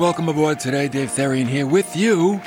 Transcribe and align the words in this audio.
Welcome 0.00 0.30
aboard 0.30 0.58
today. 0.58 0.88
Dave 0.88 1.10
Therian 1.10 1.46
here 1.46 1.66
with 1.66 1.94
you. 1.94 2.40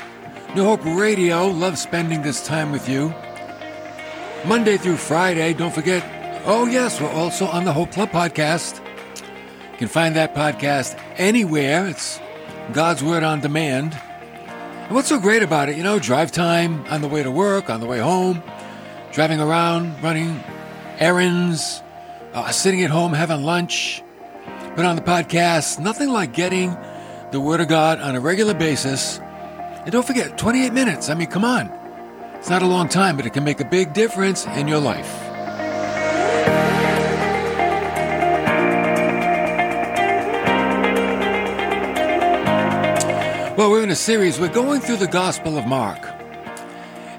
New 0.56 0.64
Hope 0.64 0.84
Radio. 0.84 1.46
Love 1.46 1.78
spending 1.78 2.20
this 2.20 2.44
time 2.44 2.72
with 2.72 2.88
you. 2.88 3.14
Monday 4.44 4.76
through 4.76 4.96
Friday. 4.96 5.54
Don't 5.54 5.72
forget. 5.72 6.02
Oh, 6.46 6.66
yes, 6.66 7.00
we're 7.00 7.12
also 7.12 7.46
on 7.46 7.64
the 7.64 7.72
Hope 7.72 7.92
Club 7.92 8.10
podcast. 8.10 8.84
You 9.70 9.78
can 9.78 9.86
find 9.86 10.16
that 10.16 10.34
podcast 10.34 11.00
anywhere. 11.16 11.86
It's 11.86 12.18
God's 12.72 13.04
Word 13.04 13.22
on 13.22 13.40
Demand. 13.40 13.94
And 13.94 14.90
what's 14.90 15.06
so 15.06 15.20
great 15.20 15.44
about 15.44 15.68
it? 15.68 15.76
You 15.76 15.84
know, 15.84 16.00
drive 16.00 16.32
time 16.32 16.84
on 16.86 17.02
the 17.02 17.08
way 17.08 17.22
to 17.22 17.30
work, 17.30 17.70
on 17.70 17.78
the 17.78 17.86
way 17.86 18.00
home, 18.00 18.42
driving 19.12 19.38
around, 19.38 20.02
running 20.02 20.42
errands, 20.98 21.84
uh, 22.32 22.50
sitting 22.50 22.82
at 22.82 22.90
home 22.90 23.12
having 23.12 23.44
lunch. 23.44 24.02
But 24.74 24.84
on 24.86 24.96
the 24.96 25.02
podcast, 25.02 25.78
nothing 25.78 26.08
like 26.08 26.32
getting 26.32 26.76
the 27.34 27.40
Word 27.40 27.60
of 27.60 27.66
God 27.66 28.00
on 28.00 28.14
a 28.14 28.20
regular 28.20 28.54
basis. 28.54 29.18
And 29.18 29.90
don't 29.90 30.06
forget, 30.06 30.38
28 30.38 30.72
minutes. 30.72 31.08
I 31.10 31.14
mean, 31.14 31.26
come 31.26 31.44
on. 31.44 31.66
It's 32.36 32.48
not 32.48 32.62
a 32.62 32.66
long 32.66 32.88
time, 32.88 33.16
but 33.16 33.26
it 33.26 33.32
can 33.32 33.42
make 33.42 33.58
a 33.58 33.64
big 33.64 33.92
difference 33.92 34.46
in 34.46 34.68
your 34.68 34.78
life. 34.78 35.12
Well, 43.58 43.68
we're 43.68 43.82
in 43.82 43.90
a 43.90 43.96
series. 43.96 44.38
We're 44.38 44.46
going 44.46 44.80
through 44.80 44.98
the 44.98 45.08
Gospel 45.08 45.58
of 45.58 45.66
Mark. 45.66 46.06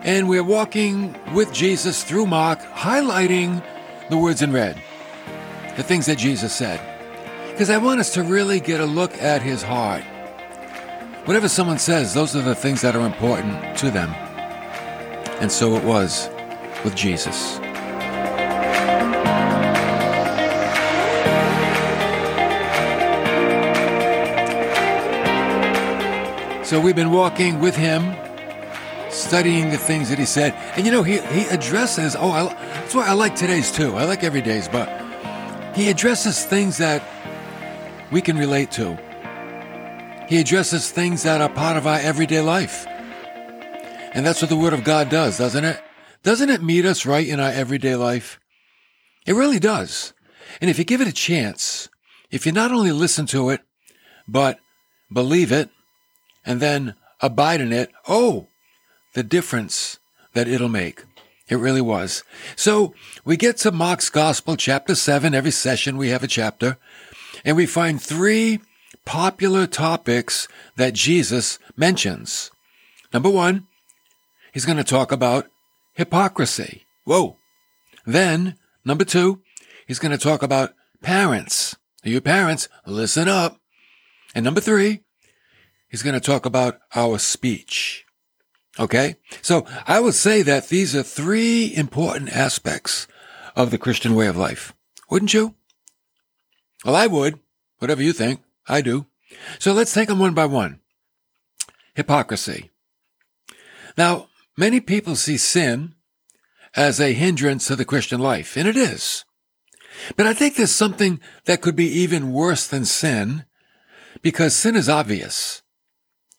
And 0.06 0.30
we're 0.30 0.46
walking 0.46 1.14
with 1.34 1.52
Jesus 1.52 2.06
through 2.06 2.28
Mark, 2.28 2.62
highlighting 2.62 3.62
the 4.10 4.16
words 4.16 4.42
in 4.42 4.54
red, 4.54 4.82
the 5.76 5.84
things 5.84 6.06
that 6.06 6.18
Jesus 6.18 6.54
said 6.54 6.95
because 7.56 7.70
I 7.70 7.78
want 7.78 8.02
us 8.02 8.14
to 8.16 8.24
really 8.24 8.60
get 8.60 8.82
a 8.82 8.86
look 8.86 9.14
at 9.22 9.42
his 9.42 9.64
heart. 9.64 10.04
Whatever 11.24 11.48
someone 11.48 11.80
says, 11.80 12.14
those 12.14 12.36
are 12.36 12.42
the 12.42 12.54
things 12.54 12.82
that 12.82 12.98
are 12.98 13.06
important 13.06 13.78
to 13.78 13.90
them. 13.90 14.10
And 15.40 15.50
so 15.50 15.78
it 15.78 15.84
was 15.86 16.28
with 16.84 16.98
Jesus. 16.98 17.54
So 26.68 26.82
we've 26.82 26.94
been 26.94 27.12
walking 27.12 27.62
with 27.62 27.78
him, 27.78 28.18
studying 29.10 29.70
the 29.70 29.78
things 29.78 30.10
that 30.10 30.20
he 30.20 30.26
said. 30.26 30.54
And 30.76 30.86
you 30.86 30.92
know, 30.92 31.04
he, 31.04 31.20
he 31.20 31.46
addresses, 31.46 32.18
oh, 32.18 32.32
I, 32.32 32.54
that's 32.54 32.94
why 32.94 33.08
I 33.08 33.14
like 33.14 33.38
today's 33.38 33.72
too. 33.72 33.96
I 33.96 34.04
like 34.04 34.26
every 34.26 34.42
day's, 34.42 34.68
but 34.68 34.90
he 35.74 35.90
addresses 35.90 36.44
things 36.44 36.80
that 36.80 37.02
we 38.12 38.22
can 38.22 38.38
relate 38.38 38.72
to. 38.72 38.98
He 40.28 40.40
addresses 40.40 40.90
things 40.90 41.24
that 41.24 41.42
are 41.42 41.50
part 41.50 41.78
of 41.78 41.86
our 41.86 42.00
everyday 42.00 42.42
life. 42.42 42.86
And 44.14 44.26
that's 44.26 44.42
what 44.42 44.50
the 44.50 44.56
Word 44.56 44.74
of 44.74 44.84
God 44.84 45.10
does, 45.10 45.38
doesn't 45.38 45.66
it? 45.66 45.82
Doesn't 46.24 46.50
it 46.50 46.64
meet 46.64 46.86
us 46.86 47.06
right 47.06 47.28
in 47.28 47.40
our 47.40 47.52
everyday 47.52 47.96
life? 47.96 48.40
It 49.28 49.34
really 49.34 49.60
does. 49.60 50.14
And 50.62 50.70
if 50.70 50.80
you 50.80 50.86
give 50.86 51.02
it 51.02 51.08
a 51.08 51.14
chance, 51.14 51.90
if 52.32 52.46
you 52.46 52.52
not 52.52 52.72
only 52.72 52.92
listen 52.92 53.26
to 53.28 53.50
it, 53.50 53.62
but 54.28 54.60
believe 55.12 55.52
it, 55.52 55.70
and 56.46 56.60
then 56.60 56.96
abide 57.22 57.62
in 57.62 57.74
it, 57.74 57.92
oh, 58.08 58.48
the 59.14 59.24
difference 59.24 60.00
that 60.34 60.48
it'll 60.48 60.70
make. 60.70 61.04
It 61.48 61.58
really 61.58 61.82
was. 61.82 62.24
So 62.56 62.96
we 63.24 63.38
get 63.38 63.58
to 63.58 63.72
Mark's 63.72 64.10
Gospel, 64.10 64.58
chapter 64.58 64.96
7. 64.96 65.36
Every 65.36 65.52
session 65.52 65.98
we 65.98 66.10
have 66.10 66.24
a 66.24 66.28
chapter. 66.28 66.78
And 67.46 67.56
we 67.56 67.68
find 67.68 68.02
three 68.02 68.60
popular 69.06 69.68
topics 69.68 70.48
that 70.76 70.96
Jesus 70.96 71.60
mentions. 71.78 72.52
Number 73.14 73.30
one, 73.30 73.68
he's 74.52 74.66
going 74.66 74.80
to 74.80 74.84
talk 74.84 75.12
about 75.12 75.48
hypocrisy. 75.94 76.86
Whoa. 77.06 77.38
Then, 78.06 78.58
number 78.84 79.06
two, 79.06 79.42
he's 79.88 80.00
going 80.00 80.12
to 80.12 80.18
talk 80.18 80.42
about 80.42 80.74
parents. 81.02 81.76
You 82.04 82.20
parents, 82.20 82.68
listen 82.86 83.30
up. 83.30 83.60
And 84.34 84.44
number 84.44 84.60
three, 84.60 85.02
he's 85.88 86.04
going 86.04 86.14
to 86.14 86.20
talk 86.20 86.46
about 86.46 86.80
our 86.96 87.20
speech. 87.20 88.06
Okay? 88.80 89.16
So 89.42 89.66
I 89.88 90.00
would 90.00 90.16
say 90.16 90.42
that 90.42 90.70
these 90.70 90.96
are 90.96 91.04
three 91.04 91.74
important 91.76 92.36
aspects 92.36 93.08
of 93.56 93.72
the 93.72 93.78
Christian 93.78 94.16
way 94.16 94.28
of 94.28 94.36
life. 94.36 94.74
Wouldn't 95.10 95.34
you? 95.34 95.56
Well, 96.86 96.96
I 96.96 97.08
would. 97.08 97.40
Whatever 97.80 98.04
you 98.04 98.14
think, 98.14 98.42
I 98.68 98.82
do. 98.82 99.08
So 99.60 99.74
let's 99.74 99.94
take 99.94 100.08
them 100.08 100.20
one 100.20 100.34
by 100.34 100.46
one. 100.46 100.80
Hypocrisy. 101.96 102.72
Now, 103.98 104.28
many 104.56 104.80
people 104.80 105.16
see 105.16 105.38
sin 105.38 105.96
as 106.76 107.00
a 107.00 107.14
hindrance 107.14 107.68
to 107.68 107.76
the 107.76 107.86
Christian 107.86 108.20
life, 108.20 108.56
and 108.56 108.68
it 108.68 108.78
is. 108.78 109.26
But 110.16 110.28
I 110.28 110.34
think 110.34 110.56
there's 110.56 110.72
something 110.72 111.20
that 111.46 111.62
could 111.62 111.76
be 111.76 111.88
even 111.88 112.34
worse 112.34 112.68
than 112.68 112.86
sin, 112.86 113.46
because 114.22 114.56
sin 114.56 114.76
is 114.76 114.90
obvious, 114.90 115.62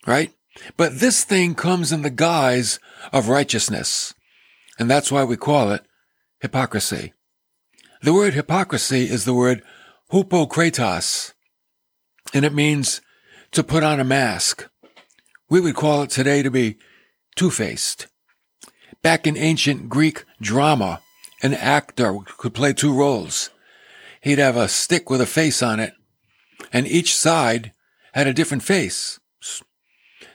right? 0.06 0.32
But 0.76 1.00
this 1.00 1.24
thing 1.24 1.54
comes 1.54 1.90
in 1.90 2.02
the 2.02 2.10
guise 2.10 2.78
of 3.12 3.28
righteousness, 3.28 4.14
and 4.78 4.90
that's 4.90 5.10
why 5.10 5.24
we 5.24 5.36
call 5.36 5.70
it 5.72 5.86
hypocrisy. 6.40 7.14
The 8.02 8.12
word 8.12 8.34
hypocrisy 8.34 9.04
is 9.04 9.24
the 9.24 9.34
word 9.34 9.62
Hupokratos, 10.12 11.32
and 12.32 12.44
it 12.44 12.54
means 12.54 13.00
to 13.50 13.64
put 13.64 13.82
on 13.82 13.98
a 13.98 14.04
mask. 14.04 14.68
We 15.48 15.60
would 15.60 15.74
call 15.74 16.02
it 16.02 16.10
today 16.10 16.42
to 16.42 16.50
be 16.50 16.78
two-faced. 17.34 18.06
Back 19.02 19.26
in 19.26 19.36
ancient 19.36 19.88
Greek 19.88 20.24
drama, 20.40 21.00
an 21.42 21.54
actor 21.54 22.18
could 22.38 22.54
play 22.54 22.72
two 22.72 22.94
roles. 22.94 23.50
He'd 24.20 24.38
have 24.38 24.56
a 24.56 24.68
stick 24.68 25.10
with 25.10 25.20
a 25.20 25.26
face 25.26 25.62
on 25.62 25.80
it, 25.80 25.92
and 26.72 26.86
each 26.86 27.16
side 27.16 27.72
had 28.14 28.28
a 28.28 28.32
different 28.32 28.62
face. 28.62 29.18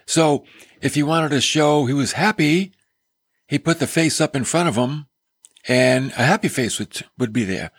So 0.06 0.44
if 0.82 0.96
he 0.96 1.04
wanted 1.04 1.30
to 1.30 1.42
show 1.42 1.86
he 1.86 1.94
was 1.94 2.14
happy, 2.14 2.74
he 3.48 3.58
put 3.58 3.80
the 3.80 3.88
face 3.88 4.20
up 4.20 4.36
in 4.36 4.44
front 4.44 4.68
of 4.68 4.76
him, 4.76 5.08
and 5.68 6.12
a 6.12 6.24
happy 6.24 6.50
face 6.50 6.78
would, 6.78 7.06
would 7.18 7.32
be 7.32 7.46
there. 7.46 7.72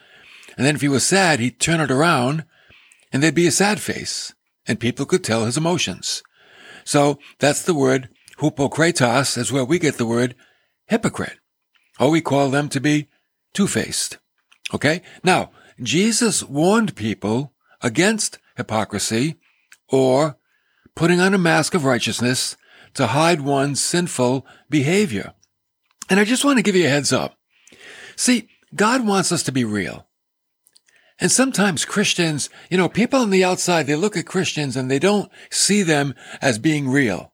And 0.57 0.67
then 0.67 0.75
if 0.75 0.81
he 0.81 0.89
was 0.89 1.07
sad, 1.07 1.41
he'd 1.41 1.61
turn 1.61 1.81
it 1.81 1.91
around 1.91 2.45
and 3.13 3.23
there'd 3.23 3.35
be 3.35 3.47
a 3.47 3.53
sad 3.53 3.81
face 3.81 4.35
and 4.67 4.81
people 4.81 5.07
could 5.07 5.25
tell 5.25 5.45
his 5.45 5.57
emotions. 5.57 6.23
So 6.85 7.19
that's 7.39 7.63
the 7.63 7.75
word 7.75 8.09
hupokratos 8.39 9.39
is 9.39 9.53
where 9.53 9.65
we 9.65 9.79
get 9.79 9.99
the 9.99 10.07
word 10.07 10.35
hypocrite. 10.87 11.39
Or 12.01 12.11
we 12.11 12.21
call 12.21 12.51
them 12.51 12.69
to 12.71 12.81
be 12.81 13.09
two-faced. 13.55 14.19
Okay? 14.75 15.03
Now, 15.23 15.51
Jesus 15.81 16.43
warned 16.43 16.97
people 16.97 17.53
against 17.81 18.39
hypocrisy 18.57 19.37
or 19.89 20.37
putting 20.95 21.21
on 21.21 21.35
a 21.35 21.39
mask 21.39 21.75
of 21.75 21.85
righteousness 21.85 22.57
to 22.95 23.09
hide 23.09 23.41
one's 23.41 23.81
sinful 23.81 24.47
behavior. 24.69 25.35
And 26.11 26.19
I 26.21 26.25
just 26.25 26.45
want 26.45 26.59
to 26.59 26.63
give 26.63 26.77
you 26.77 26.87
a 26.87 26.91
heads 26.91 27.13
up. 27.13 27.37
See, 28.17 28.49
God 28.75 29.07
wants 29.07 29.33
us 29.33 29.43
to 29.45 29.53
be 29.53 29.65
real. 29.65 30.07
And 31.23 31.31
sometimes 31.31 31.85
Christians, 31.85 32.51
you 32.69 32.77
know, 32.77 32.89
people 32.89 33.21
on 33.21 33.31
the 33.31 33.45
outside, 33.45 33.87
they 33.87 33.95
look 33.95 34.17
at 34.17 34.27
Christians 34.27 34.77
and 34.77 34.91
they 34.91 34.99
don't 34.99 35.31
see 35.53 35.85
them 35.85 36.17
as 36.41 36.59
being 36.59 36.89
real. 36.89 37.33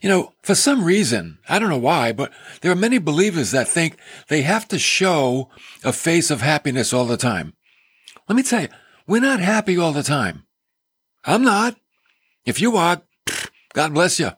You 0.00 0.08
know, 0.08 0.32
for 0.42 0.54
some 0.54 0.82
reason, 0.82 1.36
I 1.46 1.58
don't 1.58 1.68
know 1.68 1.76
why, 1.76 2.12
but 2.12 2.32
there 2.62 2.72
are 2.72 2.74
many 2.76 2.96
believers 2.96 3.50
that 3.50 3.68
think 3.68 3.98
they 4.28 4.40
have 4.40 4.66
to 4.68 4.78
show 4.78 5.50
a 5.84 5.92
face 5.92 6.30
of 6.30 6.40
happiness 6.40 6.94
all 6.94 7.04
the 7.04 7.18
time. 7.18 7.52
Let 8.26 8.36
me 8.36 8.42
tell 8.42 8.62
you, 8.62 8.68
we're 9.06 9.20
not 9.20 9.40
happy 9.40 9.76
all 9.76 9.92
the 9.92 10.02
time. 10.02 10.46
I'm 11.26 11.44
not. 11.44 11.76
If 12.46 12.58
you 12.58 12.78
are, 12.78 13.02
God 13.74 13.92
bless 13.92 14.18
you. 14.18 14.30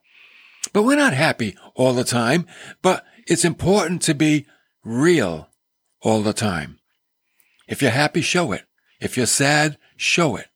But 0.72 0.82
we're 0.82 0.96
not 0.96 1.14
happy 1.14 1.56
all 1.76 1.92
the 1.92 2.02
time, 2.02 2.46
but 2.82 3.04
it's 3.28 3.44
important 3.44 4.02
to 4.02 4.14
be 4.14 4.44
real 4.82 5.50
all 6.02 6.20
the 6.22 6.32
time. 6.32 6.80
If 7.66 7.82
you're 7.82 7.90
happy, 7.90 8.20
show 8.20 8.52
it. 8.52 8.64
If 9.00 9.16
you're 9.16 9.26
sad, 9.26 9.78
show 9.96 10.36
it. 10.36 10.48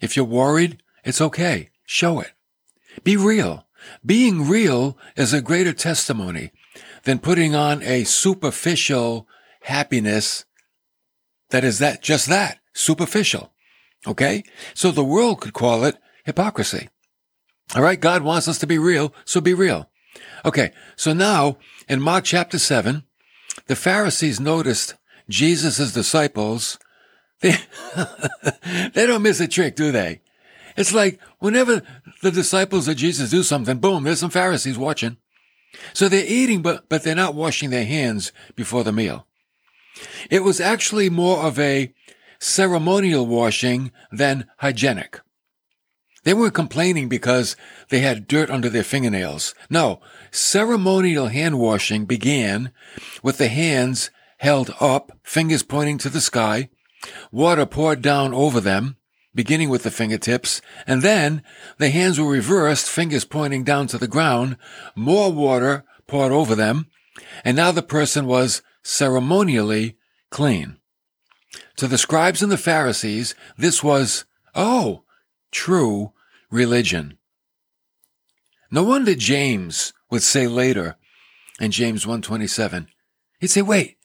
If 0.00 0.16
you're 0.16 0.24
worried, 0.24 0.82
it's 1.04 1.20
okay. 1.20 1.70
Show 1.84 2.20
it. 2.20 2.32
Be 3.02 3.16
real. 3.16 3.66
Being 4.04 4.48
real 4.48 4.96
is 5.16 5.32
a 5.32 5.42
greater 5.42 5.72
testimony 5.72 6.52
than 7.04 7.18
putting 7.18 7.54
on 7.54 7.82
a 7.82 8.04
superficial 8.04 9.28
happiness 9.62 10.44
that 11.50 11.64
is 11.64 11.78
that, 11.78 12.02
just 12.02 12.26
that, 12.28 12.58
superficial. 12.72 13.52
Okay? 14.06 14.44
So 14.74 14.90
the 14.90 15.04
world 15.04 15.40
could 15.40 15.52
call 15.52 15.84
it 15.84 15.96
hypocrisy. 16.24 16.88
All 17.74 17.82
right. 17.82 18.00
God 18.00 18.22
wants 18.22 18.48
us 18.48 18.58
to 18.58 18.66
be 18.66 18.78
real. 18.78 19.14
So 19.24 19.40
be 19.40 19.54
real. 19.54 19.90
Okay. 20.44 20.72
So 20.96 21.12
now 21.12 21.58
in 21.88 22.00
Mark 22.00 22.24
chapter 22.24 22.58
seven, 22.58 23.04
the 23.66 23.76
Pharisees 23.76 24.40
noticed 24.40 24.94
Jesus' 25.28 25.92
disciples, 25.92 26.78
they, 27.40 27.56
they 28.94 29.06
don't 29.06 29.22
miss 29.22 29.40
a 29.40 29.48
trick, 29.48 29.76
do 29.76 29.92
they? 29.92 30.20
It's 30.76 30.92
like 30.92 31.20
whenever 31.38 31.82
the 32.22 32.30
disciples 32.30 32.88
of 32.88 32.96
Jesus 32.96 33.30
do 33.30 33.42
something, 33.42 33.78
boom, 33.78 34.04
there's 34.04 34.20
some 34.20 34.30
Pharisees 34.30 34.78
watching. 34.78 35.16
So 35.92 36.08
they're 36.08 36.24
eating, 36.26 36.62
but, 36.62 36.88
but 36.88 37.02
they're 37.02 37.14
not 37.14 37.34
washing 37.34 37.70
their 37.70 37.84
hands 37.84 38.32
before 38.54 38.84
the 38.84 38.92
meal. 38.92 39.26
It 40.30 40.42
was 40.42 40.60
actually 40.60 41.10
more 41.10 41.38
of 41.38 41.58
a 41.58 41.92
ceremonial 42.38 43.26
washing 43.26 43.92
than 44.10 44.46
hygienic. 44.58 45.20
They 46.24 46.34
weren't 46.34 46.54
complaining 46.54 47.08
because 47.08 47.54
they 47.90 48.00
had 48.00 48.26
dirt 48.26 48.50
under 48.50 48.70
their 48.70 48.82
fingernails. 48.82 49.54
No, 49.68 50.00
ceremonial 50.30 51.28
hand 51.28 51.58
washing 51.58 52.06
began 52.06 52.72
with 53.22 53.38
the 53.38 53.48
hands 53.48 54.10
held 54.44 54.74
up, 54.78 55.10
fingers 55.22 55.62
pointing 55.62 55.96
to 55.96 56.10
the 56.10 56.20
sky, 56.20 56.68
water 57.32 57.64
poured 57.64 58.02
down 58.02 58.34
over 58.34 58.60
them, 58.60 58.94
beginning 59.34 59.70
with 59.70 59.84
the 59.84 59.90
fingertips, 59.90 60.60
and 60.86 61.00
then 61.00 61.42
the 61.78 61.88
hands 61.88 62.20
were 62.20 62.28
reversed, 62.28 62.86
fingers 62.86 63.24
pointing 63.24 63.64
down 63.64 63.86
to 63.86 63.96
the 63.96 64.06
ground, 64.06 64.58
more 64.94 65.32
water 65.32 65.82
poured 66.06 66.30
over 66.30 66.54
them, 66.54 66.86
and 67.42 67.56
now 67.56 67.72
the 67.72 67.82
person 67.82 68.26
was 68.26 68.60
ceremonially 68.82 69.96
clean. 70.30 70.76
To 71.76 71.86
the 71.86 71.96
scribes 71.96 72.42
and 72.42 72.52
the 72.52 72.58
Pharisees, 72.58 73.34
this 73.56 73.82
was, 73.82 74.26
oh, 74.54 75.04
true 75.52 76.12
religion. 76.50 77.16
No 78.70 78.82
wonder 78.82 79.14
James 79.14 79.94
would 80.10 80.22
say 80.22 80.46
later 80.46 80.96
in 81.58 81.70
James 81.70 82.06
127, 82.06 82.88
he'd 83.40 83.46
say, 83.46 83.62
wait, 83.62 83.96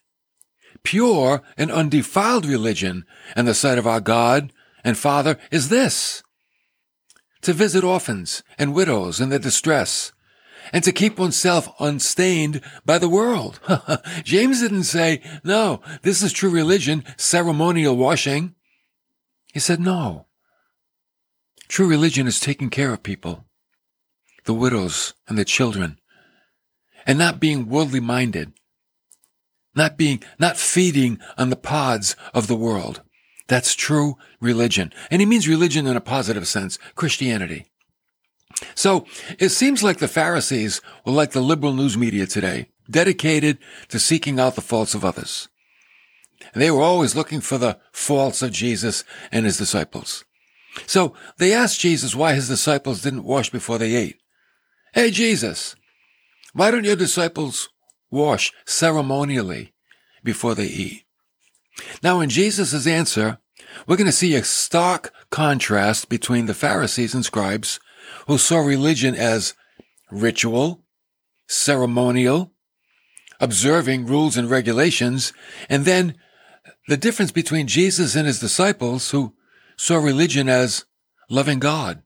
pure 0.84 1.42
and 1.58 1.72
undefiled 1.72 2.46
religion 2.46 3.06
in 3.36 3.46
the 3.46 3.54
sight 3.54 3.78
of 3.78 3.88
our 3.88 4.00
God 4.00 4.52
and 4.84 4.98
Father 4.98 5.38
is 5.52 5.70
this 5.70 6.24
to 7.42 7.54
visit 7.54 7.84
orphans 7.84 8.44
and 8.58 8.74
widows 8.74 9.22
in 9.22 9.30
their 9.30 9.40
distress, 9.40 10.12
and 10.74 10.84
to 10.84 10.92
keep 10.92 11.18
oneself 11.18 11.70
unstained 11.80 12.62
by 12.86 12.98
the 12.98 13.10
world. 13.10 13.60
James 14.24 14.62
didn't 14.62 14.84
say, 14.84 15.22
no, 15.44 15.82
this 16.02 16.22
is 16.22 16.34
true 16.34 16.50
religion, 16.50 17.04
ceremonial 17.18 17.96
washing. 17.96 18.56
He 19.54 19.60
said, 19.60 19.80
no. 19.80 20.28
True 21.68 21.88
religion 21.88 22.28
is 22.28 22.40
taking 22.40 22.70
care 22.70 22.94
of 22.94 23.04
people, 23.04 23.46
the 24.46 24.54
widows 24.54 25.14
and 25.28 25.38
the 25.38 25.46
children, 25.46 25.98
and 27.06 27.18
not 27.18 27.40
being 27.40 27.70
worldly 27.70 28.00
minded, 28.00 28.54
not 29.76 29.98
being, 29.98 30.24
not 30.40 30.58
feeding 30.58 31.20
on 31.38 31.50
the 31.50 31.56
pods 31.56 32.16
of 32.34 32.48
the 32.48 32.56
world. 32.56 33.02
That's 33.48 33.74
true 33.74 34.18
religion. 34.40 34.94
And 35.10 35.22
he 35.22 35.26
means 35.26 35.48
religion 35.48 35.88
in 35.88 35.98
a 35.98 36.02
positive 36.02 36.48
sense, 36.48 36.78
Christianity. 36.96 37.66
So 38.76 39.06
it 39.40 39.50
seems 39.50 39.84
like 39.84 39.98
the 39.98 40.08
Pharisees 40.08 40.82
were 41.06 41.12
like 41.12 41.32
the 41.32 41.42
liberal 41.42 41.74
news 41.74 41.98
media 41.98 42.28
today, 42.28 42.70
dedicated 42.90 43.58
to 43.90 44.00
seeking 44.00 44.40
out 44.40 44.56
the 44.56 44.62
faults 44.62 44.94
of 44.94 45.06
others. 45.06 45.50
They 46.54 46.72
were 46.72 46.82
always 46.82 47.16
looking 47.16 47.42
for 47.42 47.58
the 47.58 47.80
faults 47.92 48.42
of 48.42 48.52
Jesus 48.52 49.04
and 49.32 49.46
his 49.46 49.58
disciples. 49.58 50.26
So 50.86 51.14
they 51.38 51.54
asked 51.54 51.80
Jesus 51.80 52.16
why 52.16 52.34
his 52.34 52.48
disciples 52.48 53.02
didn't 53.02 53.24
wash 53.24 53.50
before 53.50 53.78
they 53.78 53.96
ate. 53.96 54.18
Hey, 54.94 55.12
Jesus, 55.12 55.76
why 56.54 56.72
don't 56.72 56.86
your 56.86 56.96
disciples 56.96 57.70
wash 58.12 58.52
ceremonially 58.66 59.74
before 60.24 60.56
they 60.56 60.68
eat? 60.68 61.04
Now, 62.04 62.20
in 62.20 62.30
Jesus' 62.30 62.88
answer, 62.88 63.40
we're 63.88 63.98
going 63.98 64.06
to 64.06 64.12
see 64.12 64.36
a 64.36 64.44
stark 64.44 65.14
contrast 65.30 66.10
between 66.10 66.46
the 66.46 66.54
Pharisees 66.54 67.14
and 67.14 67.24
scribes 67.24 67.80
who 68.28 68.38
saw 68.38 68.60
religion 68.60 69.16
as 69.16 69.54
ritual, 70.12 70.84
ceremonial, 71.48 72.52
observing 73.40 74.06
rules 74.06 74.38
and 74.38 74.50
regulations, 74.50 75.34
and 75.70 75.86
then 75.86 76.16
the 76.88 76.98
difference 76.98 77.32
between 77.32 77.68
Jesus 77.68 78.16
and 78.16 78.28
his 78.28 78.40
disciples 78.40 79.12
who 79.12 79.36
saw 79.78 79.98
religion 79.98 80.50
as 80.50 80.86
loving 81.30 81.60
God 81.60 82.02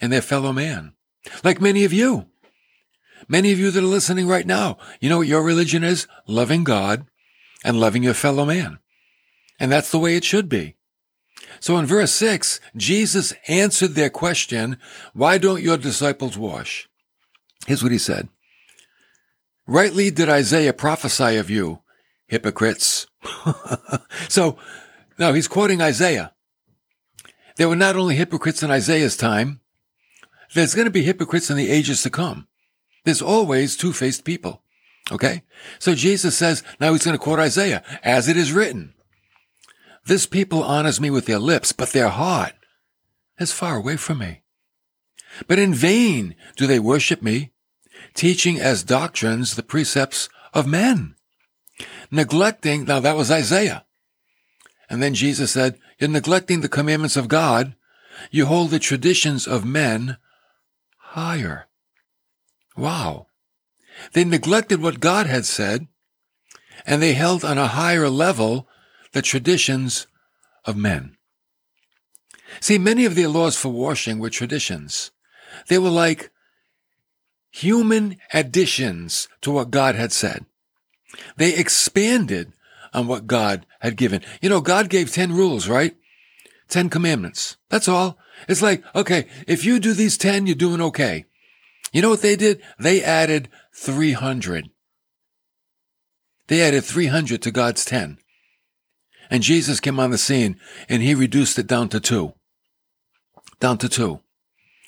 and 0.00 0.12
their 0.12 0.22
fellow 0.22 0.52
man. 0.52 0.92
Like 1.44 1.60
many 1.60 1.84
of 1.84 1.92
you. 1.92 2.26
Many 3.26 3.52
of 3.52 3.58
you 3.58 3.70
that 3.70 3.82
are 3.82 3.86
listening 3.86 4.28
right 4.28 4.46
now, 4.46 4.78
you 5.00 5.08
know 5.08 5.18
what 5.18 5.26
your 5.26 5.42
religion 5.42 5.82
is? 5.82 6.06
Loving 6.26 6.64
God 6.64 7.06
and 7.64 7.80
loving 7.80 8.02
your 8.02 8.14
fellow 8.14 8.44
man. 8.44 8.78
And 9.58 9.72
that's 9.72 9.90
the 9.90 9.98
way 9.98 10.16
it 10.16 10.24
should 10.24 10.48
be. 10.48 10.76
So 11.60 11.76
in 11.78 11.86
verse 11.86 12.12
6, 12.12 12.60
Jesus 12.76 13.34
answered 13.48 13.94
their 13.94 14.10
question, 14.10 14.78
Why 15.12 15.38
don't 15.38 15.62
your 15.62 15.76
disciples 15.76 16.38
wash? 16.38 16.88
Here's 17.66 17.82
what 17.82 17.92
he 17.92 17.98
said. 17.98 18.28
Rightly 19.66 20.10
did 20.10 20.28
Isaiah 20.28 20.72
prophesy 20.72 21.36
of 21.36 21.50
you, 21.50 21.82
hypocrites. 22.26 23.06
so, 24.28 24.56
now 25.18 25.32
he's 25.32 25.48
quoting 25.48 25.82
Isaiah. 25.82 26.32
There 27.56 27.68
were 27.68 27.76
not 27.76 27.96
only 27.96 28.14
hypocrites 28.14 28.62
in 28.62 28.70
Isaiah's 28.70 29.16
time, 29.16 29.60
there's 30.54 30.74
going 30.74 30.86
to 30.86 30.90
be 30.90 31.02
hypocrites 31.02 31.50
in 31.50 31.56
the 31.56 31.70
ages 31.70 32.02
to 32.02 32.10
come. 32.10 32.47
There's 33.08 33.22
always 33.22 33.74
two-faced 33.74 34.22
people. 34.22 34.60
Okay? 35.10 35.42
So 35.78 35.94
Jesus 35.94 36.36
says, 36.36 36.62
now 36.78 36.92
he's 36.92 37.06
going 37.06 37.16
to 37.16 37.24
quote 37.24 37.38
Isaiah, 37.38 37.82
as 38.02 38.28
it 38.28 38.36
is 38.36 38.52
written. 38.52 38.92
This 40.04 40.26
people 40.26 40.62
honors 40.62 41.00
me 41.00 41.08
with 41.08 41.24
their 41.24 41.38
lips, 41.38 41.72
but 41.72 41.92
their 41.92 42.10
heart 42.10 42.52
is 43.38 43.50
far 43.50 43.76
away 43.76 43.96
from 43.96 44.18
me. 44.18 44.42
But 45.46 45.58
in 45.58 45.72
vain 45.72 46.36
do 46.58 46.66
they 46.66 46.78
worship 46.78 47.22
me, 47.22 47.52
teaching 48.12 48.60
as 48.60 48.82
doctrines 48.82 49.56
the 49.56 49.62
precepts 49.62 50.28
of 50.52 50.66
men. 50.66 51.14
Neglecting, 52.10 52.84
now 52.84 53.00
that 53.00 53.16
was 53.16 53.30
Isaiah. 53.30 53.86
And 54.90 55.02
then 55.02 55.14
Jesus 55.14 55.52
said, 55.52 55.78
you're 55.98 56.10
neglecting 56.10 56.60
the 56.60 56.68
commandments 56.68 57.16
of 57.16 57.28
God. 57.28 57.74
You 58.30 58.44
hold 58.44 58.68
the 58.68 58.78
traditions 58.78 59.46
of 59.46 59.64
men 59.64 60.18
higher. 60.98 61.67
Wow. 62.78 63.26
They 64.12 64.24
neglected 64.24 64.80
what 64.80 65.00
God 65.00 65.26
had 65.26 65.44
said, 65.44 65.88
and 66.86 67.02
they 67.02 67.14
held 67.14 67.44
on 67.44 67.58
a 67.58 67.66
higher 67.66 68.08
level 68.08 68.68
the 69.12 69.20
traditions 69.20 70.06
of 70.64 70.76
men. 70.76 71.16
See, 72.60 72.78
many 72.78 73.04
of 73.04 73.16
their 73.16 73.28
laws 73.28 73.56
for 73.56 73.70
washing 73.70 74.20
were 74.20 74.30
traditions. 74.30 75.10
They 75.66 75.78
were 75.78 75.90
like 75.90 76.30
human 77.50 78.16
additions 78.32 79.28
to 79.40 79.50
what 79.50 79.72
God 79.72 79.96
had 79.96 80.12
said. 80.12 80.46
They 81.36 81.54
expanded 81.54 82.52
on 82.94 83.08
what 83.08 83.26
God 83.26 83.66
had 83.80 83.96
given. 83.96 84.22
You 84.40 84.50
know, 84.50 84.60
God 84.60 84.88
gave 84.88 85.12
10 85.12 85.32
rules, 85.32 85.68
right? 85.68 85.96
10 86.68 86.90
commandments. 86.90 87.56
That's 87.70 87.88
all. 87.88 88.18
It's 88.48 88.62
like, 88.62 88.84
okay, 88.94 89.26
if 89.46 89.64
you 89.64 89.80
do 89.80 89.94
these 89.94 90.16
10, 90.16 90.46
you're 90.46 90.54
doing 90.54 90.80
okay. 90.80 91.24
You 91.92 92.02
know 92.02 92.10
what 92.10 92.22
they 92.22 92.36
did? 92.36 92.60
They 92.78 93.02
added 93.02 93.48
300. 93.74 94.70
They 96.48 96.62
added 96.62 96.84
300 96.84 97.42
to 97.42 97.50
God's 97.50 97.84
10. 97.84 98.18
And 99.30 99.42
Jesus 99.42 99.80
came 99.80 100.00
on 100.00 100.10
the 100.10 100.18
scene 100.18 100.58
and 100.88 101.02
he 101.02 101.14
reduced 101.14 101.58
it 101.58 101.66
down 101.66 101.88
to 101.90 102.00
two. 102.00 102.34
Down 103.60 103.78
to 103.78 103.88
two. 103.88 104.20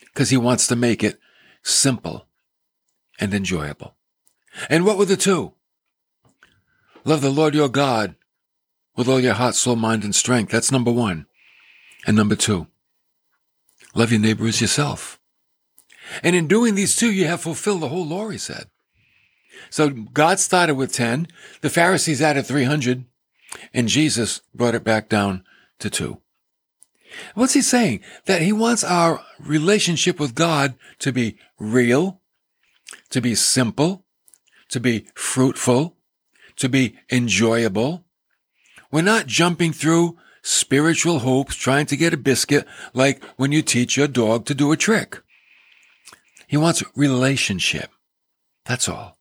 Because 0.07 0.31
he 0.31 0.37
wants 0.37 0.67
to 0.67 0.77
make 0.77 1.05
it 1.05 1.19
simple 1.63 2.27
and 3.19 3.35
enjoyable. 3.35 3.95
And 4.69 4.85
what 4.85 4.99
were 4.99 5.05
the 5.05 5.17
two? 5.17 5.53
Love 7.05 7.21
the 7.21 7.31
Lord 7.31 7.55
your 7.55 7.69
God 7.69 8.15
with 8.97 9.09
all 9.09 9.21
your 9.21 9.35
heart, 9.35 9.55
soul, 9.55 9.77
mind, 9.77 10.05
and 10.05 10.15
strength. 10.15 10.53
That's 10.53 10.73
number 10.73 10.91
one. 10.91 11.27
And 12.07 12.17
number 12.17 12.35
two, 12.35 12.67
love 13.95 14.11
your 14.11 14.21
neighbor 14.21 14.47
as 14.47 14.61
yourself. 14.61 15.20
And 16.23 16.35
in 16.35 16.47
doing 16.47 16.75
these 16.75 16.97
two, 16.97 17.13
you 17.13 17.27
have 17.27 17.41
fulfilled 17.41 17.83
the 17.83 17.89
whole 17.89 18.07
law, 18.07 18.29
he 18.29 18.39
said. 18.39 18.67
So 19.69 19.91
God 19.91 20.41
started 20.41 20.75
with 20.75 20.93
10. 20.93 21.29
The 21.61 21.71
Pharisees 21.71 22.23
added 22.23 22.47
300 22.47 23.05
and 23.75 23.89
Jesus 23.89 24.41
brought 24.55 24.75
it 24.75 24.85
back 24.85 25.09
down 25.09 25.45
to 25.79 25.91
two. 25.91 26.21
What's 27.35 27.55
he 27.55 27.63
saying? 27.63 28.01
That 28.27 28.43
he 28.43 28.53
wants 28.53 28.85
our 28.85 29.21
relationship 29.41 30.21
with 30.21 30.35
God 30.35 30.75
to 31.01 31.13
be 31.13 31.37
real, 31.59 32.21
to 33.11 33.21
be 33.21 33.35
simple, 33.35 34.05
to 34.69 34.79
be 34.79 35.07
fruitful, 35.15 35.97
to 36.57 36.69
be 36.69 36.97
enjoyable. 37.11 38.05
We're 38.93 39.03
not 39.03 39.27
jumping 39.27 39.73
through 39.73 40.19
spiritual 40.43 41.21
hoops 41.21 41.57
trying 41.57 41.87
to 41.87 41.97
get 41.97 42.15
a 42.15 42.17
biscuit 42.17 42.67
like 42.95 43.23
when 43.37 43.53
you 43.53 43.63
teach 43.63 43.97
your 43.97 44.09
dog 44.09 44.47
to 44.47 44.55
do 44.55 44.73
a 44.73 44.77
trick. 44.77 45.21
He 46.51 46.57
wants 46.57 46.83
relationship. 46.97 47.93
That's 48.65 48.89
all. 48.89 49.17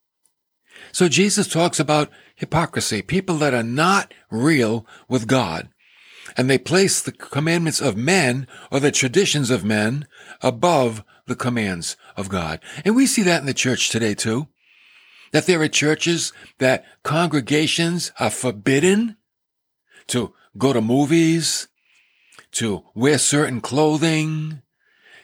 So 0.91 1.07
Jesus 1.07 1.47
talks 1.47 1.79
about 1.79 2.09
hypocrisy, 2.35 3.03
people 3.03 3.35
that 3.35 3.53
are 3.53 3.61
not 3.61 4.15
real 4.31 4.83
with 5.07 5.27
God. 5.27 5.69
And 6.35 6.49
they 6.49 6.57
place 6.57 6.99
the 6.99 7.11
commandments 7.11 7.81
of 7.81 7.95
men 7.95 8.47
or 8.71 8.79
the 8.79 8.89
traditions 8.89 9.51
of 9.51 9.63
men 9.63 10.07
above 10.41 11.03
the 11.27 11.35
commands 11.35 11.97
of 12.17 12.29
God. 12.29 12.61
And 12.83 12.95
we 12.95 13.05
see 13.05 13.21
that 13.21 13.41
in 13.41 13.45
the 13.45 13.53
church 13.53 13.91
today 13.91 14.15
too. 14.15 14.47
That 15.31 15.45
there 15.45 15.61
are 15.61 15.67
churches 15.67 16.33
that 16.57 16.83
congregations 17.03 18.11
are 18.19 18.31
forbidden 18.31 19.17
to 20.07 20.33
go 20.57 20.73
to 20.73 20.81
movies, 20.81 21.67
to 22.53 22.85
wear 22.95 23.19
certain 23.19 23.61
clothing, 23.61 24.63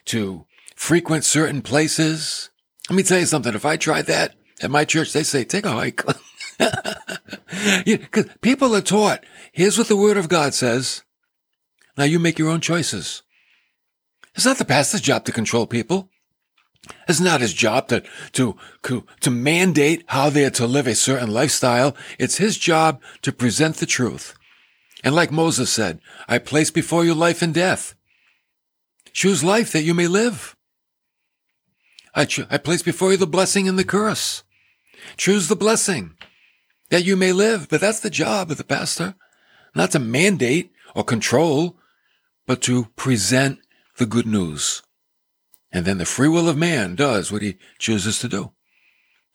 to 0.04 0.45
frequent 0.76 1.24
certain 1.24 1.62
places. 1.62 2.50
Let 2.88 2.96
me 2.96 3.02
tell 3.02 3.18
you 3.18 3.26
something. 3.26 3.54
If 3.54 3.64
I 3.64 3.76
tried 3.76 4.06
that 4.06 4.36
at 4.62 4.70
my 4.70 4.84
church, 4.84 5.12
they 5.12 5.24
say, 5.24 5.42
take 5.42 5.66
a 5.66 5.72
hike. 5.72 6.04
Because 7.84 8.26
people 8.40 8.74
are 8.74 8.80
taught, 8.80 9.24
here's 9.52 9.78
what 9.78 9.88
the 9.88 9.96
word 9.96 10.16
of 10.16 10.28
God 10.28 10.54
says. 10.54 11.02
Now 11.96 12.04
you 12.04 12.18
make 12.18 12.38
your 12.38 12.50
own 12.50 12.60
choices. 12.60 13.22
It's 14.34 14.44
not 14.44 14.58
the 14.58 14.64
pastor's 14.64 15.00
job 15.00 15.24
to 15.24 15.32
control 15.32 15.66
people. 15.66 16.10
It's 17.08 17.20
not 17.20 17.40
his 17.40 17.52
job 17.52 17.88
to, 17.88 18.02
to, 18.32 18.56
to 19.20 19.30
mandate 19.30 20.04
how 20.08 20.30
they 20.30 20.44
are 20.44 20.50
to 20.50 20.66
live 20.66 20.86
a 20.86 20.94
certain 20.94 21.30
lifestyle. 21.30 21.96
It's 22.18 22.36
his 22.36 22.58
job 22.58 23.00
to 23.22 23.32
present 23.32 23.76
the 23.76 23.86
truth. 23.86 24.34
And 25.02 25.14
like 25.14 25.30
Moses 25.30 25.70
said, 25.70 26.00
I 26.28 26.38
place 26.38 26.70
before 26.70 27.04
you 27.04 27.14
life 27.14 27.42
and 27.42 27.54
death. 27.54 27.94
Choose 29.12 29.44
life 29.44 29.72
that 29.72 29.82
you 29.82 29.94
may 29.94 30.08
live. 30.08 30.55
I, 32.16 32.24
cho- 32.24 32.46
I 32.50 32.58
place 32.58 32.82
before 32.82 33.12
you 33.12 33.18
the 33.18 33.26
blessing 33.26 33.68
and 33.68 33.78
the 33.78 33.84
curse. 33.84 34.42
Choose 35.16 35.48
the 35.48 35.54
blessing 35.54 36.14
that 36.88 37.04
you 37.04 37.16
may 37.16 37.32
live. 37.32 37.68
But 37.68 37.80
that's 37.80 38.00
the 38.00 38.10
job 38.10 38.50
of 38.50 38.56
the 38.56 38.64
pastor, 38.64 39.14
not 39.74 39.90
to 39.92 39.98
mandate 39.98 40.72
or 40.94 41.04
control, 41.04 41.76
but 42.46 42.62
to 42.62 42.86
present 42.96 43.58
the 43.98 44.06
good 44.06 44.26
news. 44.26 44.82
And 45.70 45.84
then 45.84 45.98
the 45.98 46.06
free 46.06 46.28
will 46.28 46.48
of 46.48 46.56
man 46.56 46.94
does 46.94 47.30
what 47.30 47.42
he 47.42 47.58
chooses 47.78 48.18
to 48.20 48.28
do. 48.28 48.52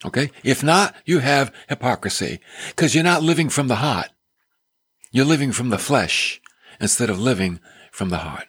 Okay. 0.03 0.31
If 0.43 0.63
not, 0.63 0.95
you 1.05 1.19
have 1.19 1.53
hypocrisy 1.69 2.39
because 2.69 2.95
you're 2.95 3.03
not 3.03 3.21
living 3.21 3.49
from 3.49 3.67
the 3.67 3.75
heart. 3.75 4.09
You're 5.11 5.25
living 5.25 5.51
from 5.51 5.69
the 5.69 5.77
flesh 5.77 6.41
instead 6.79 7.09
of 7.09 7.19
living 7.19 7.59
from 7.91 8.09
the 8.09 8.17
heart. 8.17 8.47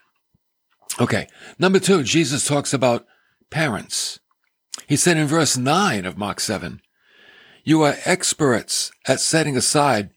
Okay. 0.98 1.26
Number 1.58 1.78
two, 1.78 2.02
Jesus 2.02 2.46
talks 2.46 2.72
about 2.72 3.04
parents. 3.50 4.20
He 4.86 4.96
said 4.96 5.16
in 5.16 5.26
verse 5.26 5.56
nine 5.56 6.04
of 6.04 6.18
Mark 6.18 6.40
7, 6.40 6.80
you 7.64 7.82
are 7.82 7.96
experts 8.04 8.90
at 9.06 9.20
setting 9.20 9.56
aside 9.56 10.10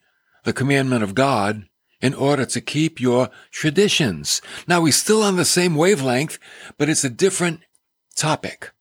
the 0.43 0.53
commandment 0.53 1.03
of 1.03 1.15
God 1.15 1.65
in 2.01 2.13
order 2.13 2.45
to 2.45 2.61
keep 2.61 2.99
your 2.99 3.29
traditions. 3.51 4.41
Now 4.67 4.85
he's 4.85 4.95
still 4.95 5.23
on 5.23 5.35
the 5.35 5.45
same 5.45 5.75
wavelength, 5.75 6.39
but 6.77 6.89
it's 6.89 7.03
a 7.03 7.09
different 7.09 7.61
topic. 8.15 8.71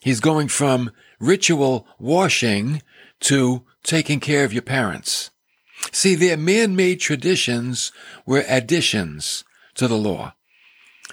He's 0.00 0.20
going 0.20 0.48
from 0.48 0.90
ritual 1.18 1.86
washing 1.98 2.82
to 3.20 3.64
taking 3.82 4.20
care 4.20 4.44
of 4.44 4.52
your 4.52 4.62
parents. 4.62 5.30
See, 5.92 6.14
their 6.14 6.36
man-made 6.36 7.00
traditions 7.00 7.92
were 8.24 8.44
additions 8.48 9.44
to 9.74 9.88
the 9.88 9.96
law. 9.96 10.34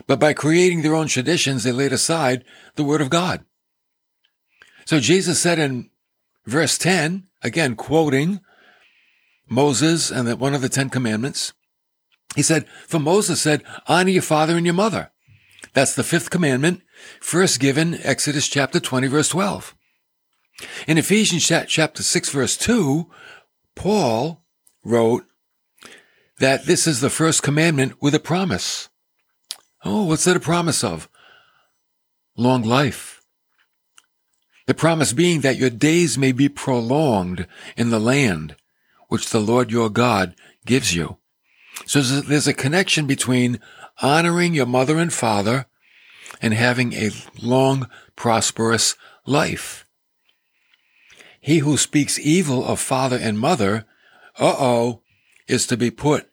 But 0.07 0.19
by 0.19 0.33
creating 0.33 0.81
their 0.81 0.95
own 0.95 1.07
traditions, 1.07 1.63
they 1.63 1.71
laid 1.71 1.93
aside 1.93 2.43
the 2.75 2.83
word 2.83 3.01
of 3.01 3.09
God. 3.09 3.45
So 4.85 4.99
Jesus 4.99 5.39
said 5.39 5.59
in 5.59 5.89
verse 6.45 6.77
10, 6.77 7.27
again 7.41 7.75
quoting 7.75 8.41
Moses 9.49 10.09
and 10.09 10.27
the, 10.27 10.35
one 10.35 10.53
of 10.53 10.61
the 10.61 10.69
Ten 10.69 10.89
Commandments, 10.89 11.53
he 12.35 12.41
said, 12.41 12.67
For 12.87 12.99
Moses 12.99 13.41
said, 13.41 13.63
honor 13.87 14.09
your 14.09 14.21
father 14.21 14.57
and 14.57 14.65
your 14.65 14.73
mother. 14.73 15.11
That's 15.73 15.95
the 15.95 16.03
fifth 16.03 16.29
commandment, 16.29 16.81
first 17.19 17.59
given 17.59 17.95
Exodus 18.03 18.47
chapter 18.47 18.79
20, 18.79 19.07
verse 19.07 19.29
12. 19.29 19.75
In 20.87 20.97
Ephesians 20.97 21.45
chapter 21.45 22.03
6, 22.03 22.29
verse 22.29 22.57
2, 22.57 23.09
Paul 23.75 24.43
wrote 24.83 25.25
that 26.39 26.65
this 26.65 26.85
is 26.85 27.01
the 27.01 27.09
first 27.09 27.41
commandment 27.41 28.01
with 28.01 28.13
a 28.13 28.19
promise. 28.19 28.89
Oh, 29.83 30.05
what's 30.05 30.25
that 30.25 30.37
a 30.37 30.41
promise 30.41 30.83
of? 30.83 31.09
Long 32.37 32.63
life. 32.63 33.22
The 34.65 34.73
promise 34.73 35.13
being 35.13 35.41
that 35.41 35.57
your 35.57 35.69
days 35.69 36.17
may 36.17 36.31
be 36.31 36.47
prolonged 36.49 37.47
in 37.75 37.89
the 37.89 37.99
land 37.99 38.55
which 39.09 39.29
the 39.29 39.41
Lord 39.41 39.71
your 39.71 39.89
God 39.89 40.35
gives 40.65 40.95
you. 40.95 41.17
So 41.85 42.01
there's 42.01 42.47
a 42.47 42.53
connection 42.53 43.05
between 43.05 43.59
honoring 44.01 44.53
your 44.53 44.65
mother 44.65 44.97
and 44.97 45.11
father 45.11 45.65
and 46.41 46.53
having 46.53 46.93
a 46.93 47.11
long, 47.41 47.89
prosperous 48.15 48.95
life. 49.25 49.85
He 51.41 51.59
who 51.59 51.75
speaks 51.77 52.17
evil 52.17 52.65
of 52.65 52.79
father 52.79 53.17
and 53.17 53.37
mother, 53.37 53.85
uh-oh, 54.39 55.01
is 55.47 55.67
to 55.67 55.77
be 55.77 55.91
put 55.91 56.29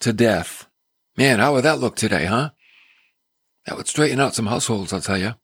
to 0.00 0.12
death. 0.12 0.68
Man, 1.16 1.40
how 1.40 1.52
would 1.54 1.64
that 1.64 1.80
look 1.80 1.96
today, 1.96 2.26
huh? 2.26 2.50
That 3.66 3.76
would 3.76 3.88
straighten 3.88 4.20
out 4.20 4.34
some 4.34 4.46
households, 4.46 4.92
I'll 4.92 5.00
tell 5.00 5.18
you. 5.18 5.34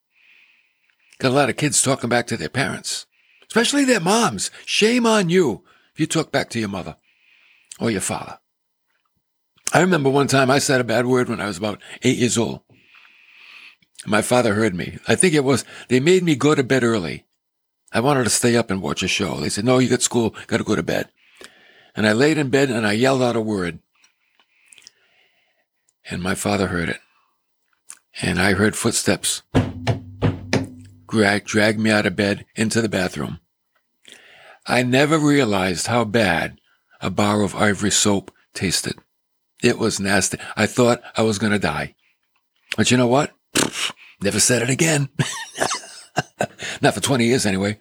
Got 1.19 1.33
a 1.33 1.35
lot 1.35 1.51
of 1.51 1.57
kids 1.57 1.83
talking 1.83 2.09
back 2.09 2.29
to 2.29 2.37
their 2.37 2.49
parents, 2.49 3.07
especially 3.49 3.85
their 3.85 4.01
moms. 4.01 4.51
Shame 4.65 5.05
on 5.05 5.29
you 5.29 5.65
if 5.93 5.99
you 6.01 6.07
talk 6.07 6.31
back 6.31 6.49
to 6.51 6.61
your 6.61 6.69
mother 6.69 6.97
or 7.81 7.91
your 7.91 8.01
father. 8.01 8.39
I 9.73 9.81
remember 9.81 10.11
one 10.11 10.29
time 10.29 10.51
I 10.51 10.59
said 10.61 10.81
a 10.81 10.85
bad 10.85 11.07
word 11.07 11.29
when 11.29 11.41
I 11.41 11.47
was 11.47 11.59
about 11.59 11.83
eight 12.03 12.19
years 12.19 12.39
old. 12.39 12.61
My 14.07 14.23
father 14.23 14.55
heard 14.55 14.75
me. 14.75 14.99
I 15.09 15.17
think 15.17 15.35
it 15.35 15.45
was, 15.45 15.65
they 15.89 15.99
made 15.99 16.23
me 16.23 16.37
go 16.37 16.55
to 16.55 16.63
bed 16.63 16.85
early. 16.85 17.27
I 17.93 18.01
wanted 18.01 18.25
to 18.25 18.31
stay 18.31 18.57
up 18.57 18.71
and 18.71 18.81
watch 18.81 19.03
a 19.03 19.09
show. 19.09 19.41
They 19.41 19.49
said, 19.49 19.65
no, 19.65 19.79
you 19.79 19.89
got 19.89 20.03
school, 20.03 20.35
got 20.47 20.59
to 20.59 20.65
go 20.65 20.77
to 20.77 20.83
bed. 20.83 21.09
And 21.97 22.07
I 22.07 22.13
laid 22.13 22.39
in 22.39 22.49
bed 22.49 22.71
and 22.71 22.87
I 22.87 22.93
yelled 22.93 23.23
out 23.23 23.35
a 23.35 23.41
word. 23.41 23.81
And 26.09 26.23
my 26.23 26.37
father 26.37 26.69
heard 26.69 26.89
it. 26.89 27.01
And 28.23 28.41
I 28.41 28.53
heard 28.53 28.77
footsteps 28.77 29.43
drag, 31.09 31.45
dragged 31.45 31.81
me 31.81 31.91
out 31.91 32.07
of 32.07 32.17
bed 32.17 32.47
into 32.55 32.81
the 32.81 32.89
bathroom. 32.89 33.41
I 34.67 34.83
never 34.83 35.19
realized 35.19 35.87
how 35.87 36.05
bad 36.05 36.61
a 37.01 37.11
bar 37.11 37.43
of 37.43 37.55
ivory 37.55 37.91
soap 37.91 38.31
tasted. 38.55 38.97
It 39.63 39.79
was 39.79 39.99
nasty. 39.99 40.39
I 40.57 40.67
thought 40.67 41.03
I 41.17 41.23
was 41.23 41.39
going 41.39 41.53
to 41.53 41.59
die. 41.59 41.95
But 42.77 42.91
you 42.91 42.97
know 42.97 43.07
what? 43.07 43.33
Never 44.21 44.41
said 44.41 44.63
it 44.63 44.71
again. 44.71 45.09
Not 46.81 46.95
for 46.95 47.01
20 47.01 47.25
years 47.25 47.47
anyway. 47.47 47.79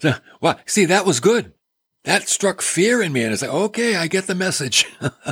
So, 0.00 0.14
well, 0.40 0.58
see, 0.66 0.84
that 0.86 1.06
was 1.06 1.20
good. 1.20 1.52
That 2.04 2.28
struck 2.28 2.60
fear 2.60 3.02
in 3.02 3.12
me. 3.12 3.22
And 3.22 3.32
it's 3.32 3.42
like, 3.42 3.50
okay, 3.50 3.96
I 3.96 4.06
get 4.08 4.26
the 4.26 4.34
message. 4.34 4.86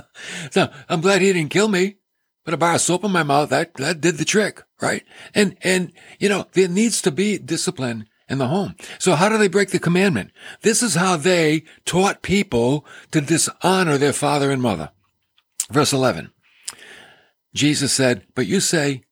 so 0.50 0.68
I'm 0.88 1.00
glad 1.00 1.22
he 1.22 1.32
didn't 1.32 1.50
kill 1.50 1.68
me. 1.68 1.96
But 2.44 2.54
a 2.54 2.58
bar 2.58 2.74
of 2.74 2.80
soap 2.80 3.04
in 3.04 3.10
my 3.10 3.22
mouth, 3.22 3.48
that, 3.50 3.74
that 3.74 4.00
did 4.00 4.18
the 4.18 4.24
trick, 4.24 4.62
right? 4.80 5.02
And, 5.34 5.56
and, 5.62 5.92
you 6.18 6.28
know, 6.28 6.46
there 6.52 6.68
needs 6.68 7.00
to 7.02 7.10
be 7.10 7.38
discipline 7.38 8.06
in 8.28 8.38
the 8.38 8.48
home. 8.48 8.74
So 8.98 9.14
how 9.14 9.28
do 9.28 9.38
they 9.38 9.48
break 9.48 9.70
the 9.70 9.78
commandment? 9.78 10.30
This 10.62 10.82
is 10.82 10.94
how 10.94 11.16
they 11.16 11.64
taught 11.84 12.22
people 12.22 12.84
to 13.12 13.20
dishonor 13.20 13.98
their 13.98 14.12
father 14.12 14.50
and 14.50 14.60
mother. 14.60 14.90
Verse 15.70 15.92
11. 15.92 16.32
Jesus 17.54 17.92
said, 17.92 18.26
but 18.34 18.46
you 18.46 18.60
say, 18.60 19.02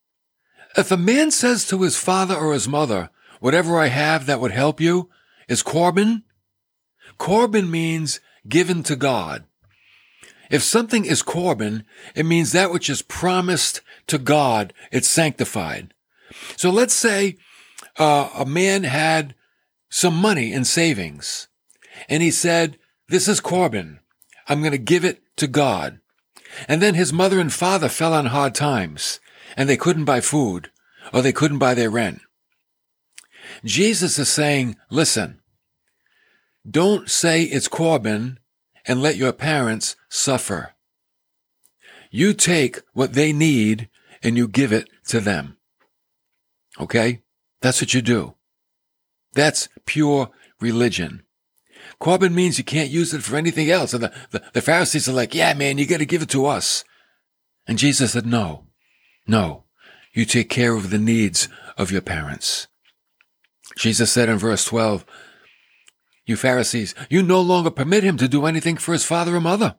if 0.76 0.90
a 0.90 0.96
man 0.96 1.30
says 1.30 1.66
to 1.68 1.82
his 1.82 1.96
father 1.96 2.34
or 2.34 2.52
his 2.52 2.68
mother, 2.68 3.10
whatever 3.40 3.78
I 3.78 3.86
have 3.86 4.26
that 4.26 4.40
would 4.40 4.52
help 4.52 4.80
you 4.80 5.10
is 5.48 5.62
Corban. 5.62 6.24
Corban 7.18 7.70
means 7.70 8.20
given 8.48 8.82
to 8.84 8.96
God. 8.96 9.44
If 10.52 10.62
something 10.62 11.06
is 11.06 11.22
Corban, 11.22 11.84
it 12.14 12.26
means 12.26 12.52
that 12.52 12.70
which 12.70 12.90
is 12.90 13.00
promised 13.00 13.80
to 14.06 14.18
God, 14.18 14.74
it's 14.92 15.08
sanctified. 15.08 15.94
So 16.58 16.68
let's 16.68 16.92
say 16.92 17.38
uh, 17.98 18.28
a 18.36 18.44
man 18.44 18.84
had 18.84 19.34
some 19.88 20.14
money 20.14 20.52
in 20.52 20.66
savings 20.66 21.48
and 22.06 22.22
he 22.22 22.30
said, 22.30 22.78
this 23.08 23.28
is 23.28 23.40
Corban. 23.40 24.00
I'm 24.46 24.60
going 24.60 24.72
to 24.72 24.78
give 24.78 25.06
it 25.06 25.22
to 25.36 25.46
God. 25.46 26.00
And 26.68 26.82
then 26.82 26.94
his 26.94 27.14
mother 27.14 27.40
and 27.40 27.50
father 27.50 27.88
fell 27.88 28.12
on 28.12 28.26
hard 28.26 28.54
times 28.54 29.20
and 29.56 29.70
they 29.70 29.78
couldn't 29.78 30.04
buy 30.04 30.20
food 30.20 30.70
or 31.14 31.22
they 31.22 31.32
couldn't 31.32 31.58
buy 31.60 31.72
their 31.72 31.90
rent. 31.90 32.20
Jesus 33.64 34.18
is 34.18 34.28
saying, 34.28 34.76
listen, 34.90 35.40
don't 36.70 37.08
say 37.08 37.44
it's 37.44 37.68
Corban 37.68 38.38
and 38.86 39.02
let 39.02 39.16
your 39.16 39.32
parents 39.32 39.96
suffer. 40.08 40.74
You 42.10 42.34
take 42.34 42.80
what 42.92 43.14
they 43.14 43.32
need 43.32 43.88
and 44.22 44.36
you 44.36 44.46
give 44.48 44.72
it 44.72 44.88
to 45.08 45.20
them. 45.20 45.56
Okay? 46.80 47.22
That's 47.60 47.80
what 47.80 47.94
you 47.94 48.02
do. 48.02 48.34
That's 49.34 49.68
pure 49.86 50.30
religion. 50.60 51.22
Corban 51.98 52.34
means 52.34 52.58
you 52.58 52.64
can't 52.64 52.90
use 52.90 53.14
it 53.14 53.22
for 53.22 53.36
anything 53.36 53.70
else. 53.70 53.94
And 53.94 54.04
the, 54.04 54.12
the, 54.30 54.42
the 54.52 54.62
Pharisees 54.62 55.08
are 55.08 55.12
like, 55.12 55.34
yeah, 55.34 55.54
man, 55.54 55.78
you 55.78 55.86
got 55.86 55.98
to 55.98 56.06
give 56.06 56.22
it 56.22 56.30
to 56.30 56.46
us. 56.46 56.84
And 57.66 57.78
Jesus 57.78 58.12
said, 58.12 58.26
no, 58.26 58.66
no, 59.26 59.64
you 60.12 60.24
take 60.24 60.50
care 60.50 60.74
of 60.74 60.90
the 60.90 60.98
needs 60.98 61.48
of 61.78 61.90
your 61.90 62.00
parents. 62.00 62.66
Jesus 63.76 64.12
said 64.12 64.28
in 64.28 64.38
verse 64.38 64.64
12, 64.64 65.04
you 66.24 66.36
Pharisees, 66.36 66.94
you 67.10 67.22
no 67.22 67.40
longer 67.40 67.70
permit 67.70 68.04
him 68.04 68.16
to 68.18 68.28
do 68.28 68.46
anything 68.46 68.76
for 68.76 68.92
his 68.92 69.04
father 69.04 69.36
or 69.36 69.40
mother, 69.40 69.76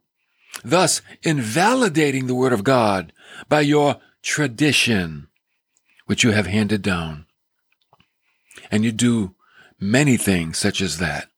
thus 0.64 1.02
invalidating 1.24 2.28
the 2.28 2.36
word 2.36 2.54
of 2.54 2.64
God 2.64 3.14
by 3.48 3.62
your 3.62 3.98
tradition, 4.22 5.28
which 6.06 6.24
you 6.24 6.32
have 6.32 6.48
handed 6.48 6.82
down. 6.82 7.26
And 8.72 8.84
you 8.84 8.92
do 8.92 9.36
many 9.80 10.18
things 10.18 10.58
such 10.58 10.82
as 10.82 10.98
that. 10.98 11.30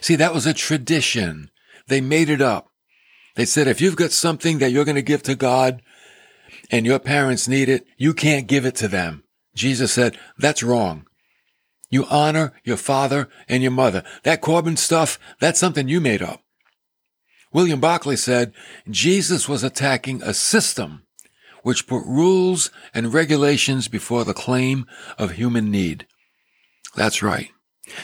See, 0.00 0.16
that 0.16 0.34
was 0.34 0.46
a 0.46 0.54
tradition. 0.54 1.50
They 1.86 2.00
made 2.00 2.28
it 2.28 2.40
up. 2.40 2.70
They 3.36 3.44
said, 3.44 3.68
if 3.68 3.80
you've 3.80 3.96
got 3.96 4.12
something 4.12 4.58
that 4.58 4.70
you're 4.70 4.84
going 4.84 4.96
to 4.96 5.02
give 5.02 5.22
to 5.24 5.34
God 5.34 5.82
and 6.70 6.86
your 6.86 6.98
parents 6.98 7.48
need 7.48 7.68
it, 7.68 7.86
you 7.96 8.14
can't 8.14 8.46
give 8.46 8.66
it 8.66 8.74
to 8.76 8.88
them. 8.88 9.24
Jesus 9.54 9.92
said, 9.92 10.18
that's 10.38 10.62
wrong. 10.62 11.06
You 11.90 12.06
honor 12.06 12.52
your 12.64 12.76
father 12.76 13.28
and 13.48 13.62
your 13.62 13.72
mother. 13.72 14.04
That 14.22 14.40
Corban 14.40 14.76
stuff, 14.76 15.18
that's 15.40 15.58
something 15.58 15.88
you 15.88 16.00
made 16.00 16.22
up. 16.22 16.42
William 17.52 17.80
Barclay 17.80 18.16
said, 18.16 18.52
Jesus 18.88 19.48
was 19.48 19.64
attacking 19.64 20.22
a 20.22 20.32
system 20.32 21.02
which 21.62 21.86
put 21.86 22.04
rules 22.06 22.70
and 22.94 23.12
regulations 23.12 23.88
before 23.88 24.24
the 24.24 24.32
claim 24.32 24.86
of 25.18 25.32
human 25.32 25.70
need. 25.70 26.06
That's 26.94 27.22
right. 27.22 27.50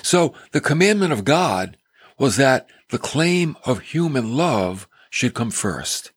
So 0.03 0.35
the 0.53 0.61
commandment 0.61 1.13
of 1.13 1.25
God 1.25 1.77
was 2.19 2.37
that 2.37 2.69
the 2.91 2.99
claim 2.99 3.57
of 3.65 3.81
human 3.81 4.37
love 4.37 4.89
should 5.11 5.33
come 5.33 5.51
first. 5.51 6.13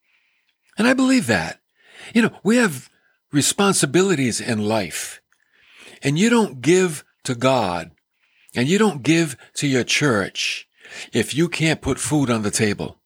And 0.77 0.87
I 0.87 0.93
believe 0.93 1.27
that. 1.27 1.59
You 2.13 2.23
know, 2.23 2.31
we 2.43 2.57
have 2.57 2.89
responsibilities 3.31 4.41
in 4.41 4.67
life 4.67 5.21
and 6.01 6.17
you 6.17 6.29
don't 6.29 6.61
give 6.61 7.03
to 7.23 7.35
God 7.35 7.91
and 8.55 8.67
you 8.67 8.77
don't 8.77 9.03
give 9.03 9.37
to 9.55 9.67
your 9.67 9.83
church 9.83 10.67
if 11.13 11.35
you 11.35 11.47
can't 11.49 11.81
put 11.81 11.99
food 11.99 12.29
on 12.29 12.41
the 12.41 12.51
table. 12.51 12.97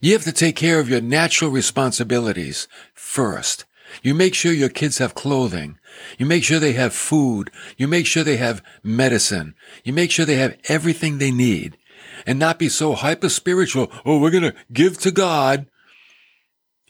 You 0.00 0.12
have 0.12 0.24
to 0.24 0.32
take 0.32 0.56
care 0.56 0.80
of 0.80 0.88
your 0.88 1.00
natural 1.00 1.50
responsibilities 1.50 2.68
first. 2.94 3.64
You 4.02 4.14
make 4.14 4.34
sure 4.34 4.52
your 4.52 4.68
kids 4.68 4.98
have 4.98 5.14
clothing. 5.14 5.78
You 6.18 6.26
make 6.26 6.44
sure 6.44 6.58
they 6.58 6.74
have 6.74 6.92
food. 6.92 7.50
You 7.76 7.88
make 7.88 8.06
sure 8.06 8.22
they 8.22 8.36
have 8.36 8.62
medicine. 8.82 9.54
You 9.82 9.92
make 9.92 10.10
sure 10.10 10.24
they 10.24 10.36
have 10.36 10.58
everything 10.68 11.18
they 11.18 11.30
need 11.30 11.78
and 12.26 12.38
not 12.38 12.58
be 12.58 12.68
so 12.68 12.94
hyper 12.94 13.28
spiritual. 13.28 13.90
Oh, 14.04 14.20
we're 14.20 14.30
going 14.30 14.42
to 14.42 14.54
give 14.72 14.98
to 14.98 15.10
God. 15.10 15.66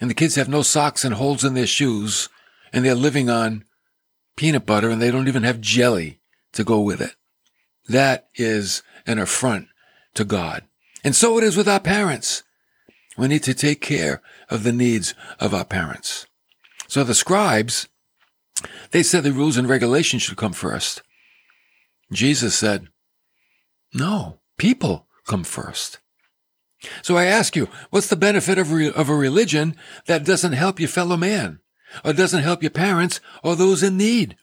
And 0.00 0.10
the 0.10 0.14
kids 0.14 0.34
have 0.34 0.48
no 0.48 0.62
socks 0.62 1.04
and 1.04 1.14
holes 1.14 1.44
in 1.44 1.54
their 1.54 1.66
shoes 1.66 2.28
and 2.72 2.84
they're 2.84 2.94
living 2.94 3.30
on 3.30 3.64
peanut 4.36 4.66
butter 4.66 4.90
and 4.90 5.00
they 5.00 5.10
don't 5.10 5.28
even 5.28 5.42
have 5.42 5.60
jelly 5.60 6.17
to 6.58 6.64
go 6.64 6.80
with 6.80 7.00
it. 7.00 7.14
That 7.88 8.28
is 8.34 8.82
an 9.06 9.20
affront 9.20 9.68
to 10.14 10.24
God. 10.24 10.64
And 11.04 11.14
so 11.14 11.38
it 11.38 11.44
is 11.44 11.56
with 11.56 11.68
our 11.68 11.78
parents. 11.78 12.42
We 13.16 13.28
need 13.28 13.44
to 13.44 13.54
take 13.54 13.80
care 13.80 14.20
of 14.50 14.64
the 14.64 14.72
needs 14.72 15.14
of 15.38 15.54
our 15.54 15.64
parents. 15.64 16.26
So 16.88 17.04
the 17.04 17.14
scribes, 17.14 17.88
they 18.90 19.04
said 19.04 19.22
the 19.22 19.32
rules 19.32 19.56
and 19.56 19.68
regulations 19.68 20.22
should 20.22 20.36
come 20.36 20.52
first. 20.52 21.00
Jesus 22.10 22.56
said, 22.56 22.88
no, 23.94 24.40
people 24.56 25.06
come 25.28 25.44
first. 25.44 26.00
So 27.02 27.16
I 27.16 27.26
ask 27.26 27.54
you, 27.54 27.68
what's 27.90 28.08
the 28.08 28.16
benefit 28.16 28.58
of, 28.58 28.72
re- 28.72 28.90
of 28.90 29.08
a 29.08 29.14
religion 29.14 29.76
that 30.06 30.24
doesn't 30.24 30.54
help 30.54 30.80
your 30.80 30.88
fellow 30.88 31.16
man, 31.16 31.60
or 32.04 32.12
doesn't 32.12 32.42
help 32.42 32.62
your 32.64 32.70
parents, 32.70 33.20
or 33.44 33.54
those 33.54 33.84
in 33.84 33.96
need? 33.96 34.36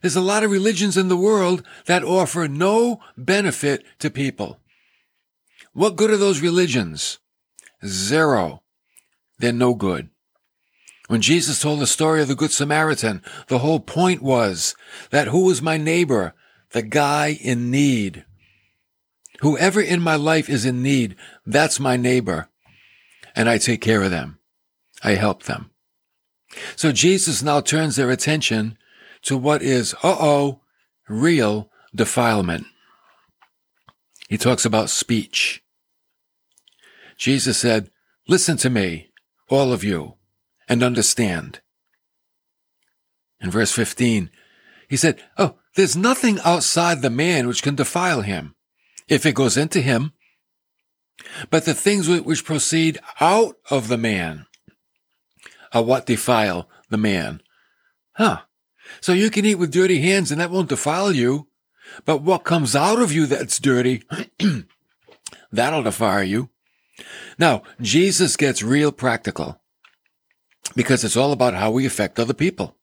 There's 0.00 0.16
a 0.16 0.20
lot 0.20 0.44
of 0.44 0.50
religions 0.50 0.96
in 0.96 1.08
the 1.08 1.16
world 1.16 1.62
that 1.86 2.04
offer 2.04 2.48
no 2.48 3.00
benefit 3.16 3.84
to 3.98 4.10
people. 4.10 4.60
What 5.72 5.96
good 5.96 6.10
are 6.10 6.16
those 6.16 6.40
religions? 6.40 7.18
Zero. 7.86 8.62
They're 9.38 9.52
no 9.52 9.74
good. 9.74 10.10
When 11.08 11.22
Jesus 11.22 11.60
told 11.60 11.80
the 11.80 11.86
story 11.86 12.20
of 12.20 12.28
the 12.28 12.34
Good 12.34 12.52
Samaritan, 12.52 13.22
the 13.46 13.60
whole 13.60 13.80
point 13.80 14.22
was 14.22 14.74
that 15.10 15.28
who 15.28 15.46
was 15.46 15.62
my 15.62 15.76
neighbor? 15.78 16.34
The 16.72 16.82
guy 16.82 17.38
in 17.40 17.70
need. 17.70 18.24
Whoever 19.40 19.80
in 19.80 20.00
my 20.00 20.16
life 20.16 20.50
is 20.50 20.66
in 20.66 20.82
need, 20.82 21.16
that's 21.46 21.80
my 21.80 21.96
neighbor. 21.96 22.50
And 23.34 23.48
I 23.48 23.56
take 23.56 23.80
care 23.80 24.02
of 24.02 24.10
them. 24.10 24.38
I 25.02 25.12
help 25.12 25.44
them. 25.44 25.70
So 26.76 26.92
Jesus 26.92 27.42
now 27.42 27.60
turns 27.60 27.96
their 27.96 28.10
attention 28.10 28.76
to 29.22 29.36
what 29.36 29.62
is, 29.62 29.94
uh-oh, 30.02 30.60
real 31.08 31.70
defilement. 31.94 32.66
He 34.28 34.36
talks 34.36 34.64
about 34.64 34.90
speech. 34.90 35.62
Jesus 37.16 37.58
said, 37.58 37.90
listen 38.28 38.56
to 38.58 38.70
me, 38.70 39.10
all 39.48 39.72
of 39.72 39.82
you, 39.82 40.14
and 40.68 40.82
understand. 40.82 41.60
In 43.40 43.50
verse 43.50 43.72
15, 43.72 44.30
he 44.88 44.96
said, 44.96 45.22
oh, 45.36 45.56
there's 45.76 45.96
nothing 45.96 46.38
outside 46.44 47.02
the 47.02 47.10
man 47.10 47.46
which 47.46 47.62
can 47.62 47.74
defile 47.74 48.22
him 48.22 48.54
if 49.08 49.24
it 49.24 49.34
goes 49.34 49.56
into 49.56 49.80
him, 49.80 50.12
but 51.50 51.64
the 51.64 51.74
things 51.74 52.08
which 52.08 52.44
proceed 52.44 52.98
out 53.20 53.56
of 53.70 53.88
the 53.88 53.98
man 53.98 54.46
are 55.72 55.82
what 55.82 56.06
defile 56.06 56.68
the 56.90 56.96
man. 56.96 57.40
Huh. 58.12 58.42
So 59.00 59.12
you 59.12 59.30
can 59.30 59.44
eat 59.44 59.56
with 59.56 59.72
dirty 59.72 60.00
hands 60.00 60.30
and 60.30 60.40
that 60.40 60.50
won't 60.50 60.68
defile 60.68 61.12
you. 61.12 61.48
But 62.04 62.22
what 62.22 62.44
comes 62.44 62.76
out 62.76 63.00
of 63.00 63.12
you 63.12 63.26
that's 63.26 63.58
dirty, 63.58 64.02
that'll 65.52 65.82
defile 65.82 66.24
you. 66.24 66.50
Now, 67.38 67.62
Jesus 67.80 68.36
gets 68.36 68.62
real 68.62 68.92
practical 68.92 69.60
because 70.74 71.04
it's 71.04 71.16
all 71.16 71.32
about 71.32 71.54
how 71.54 71.70
we 71.70 71.86
affect 71.86 72.18
other 72.18 72.34
people. 72.34 72.76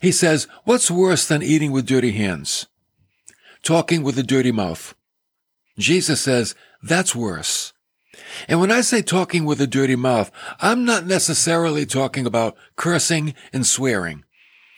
He 0.00 0.12
says, 0.12 0.46
what's 0.64 0.90
worse 0.90 1.26
than 1.26 1.42
eating 1.42 1.72
with 1.72 1.86
dirty 1.86 2.12
hands? 2.12 2.66
Talking 3.62 4.02
with 4.02 4.18
a 4.18 4.22
dirty 4.22 4.52
mouth. 4.52 4.94
Jesus 5.78 6.20
says, 6.20 6.54
that's 6.82 7.14
worse. 7.14 7.72
And 8.48 8.60
when 8.60 8.70
I 8.70 8.80
say 8.80 9.02
talking 9.02 9.44
with 9.44 9.60
a 9.60 9.66
dirty 9.66 9.96
mouth, 9.96 10.30
I'm 10.60 10.84
not 10.84 11.06
necessarily 11.06 11.84
talking 11.84 12.26
about 12.26 12.56
cursing 12.76 13.34
and 13.52 13.66
swearing. 13.66 14.24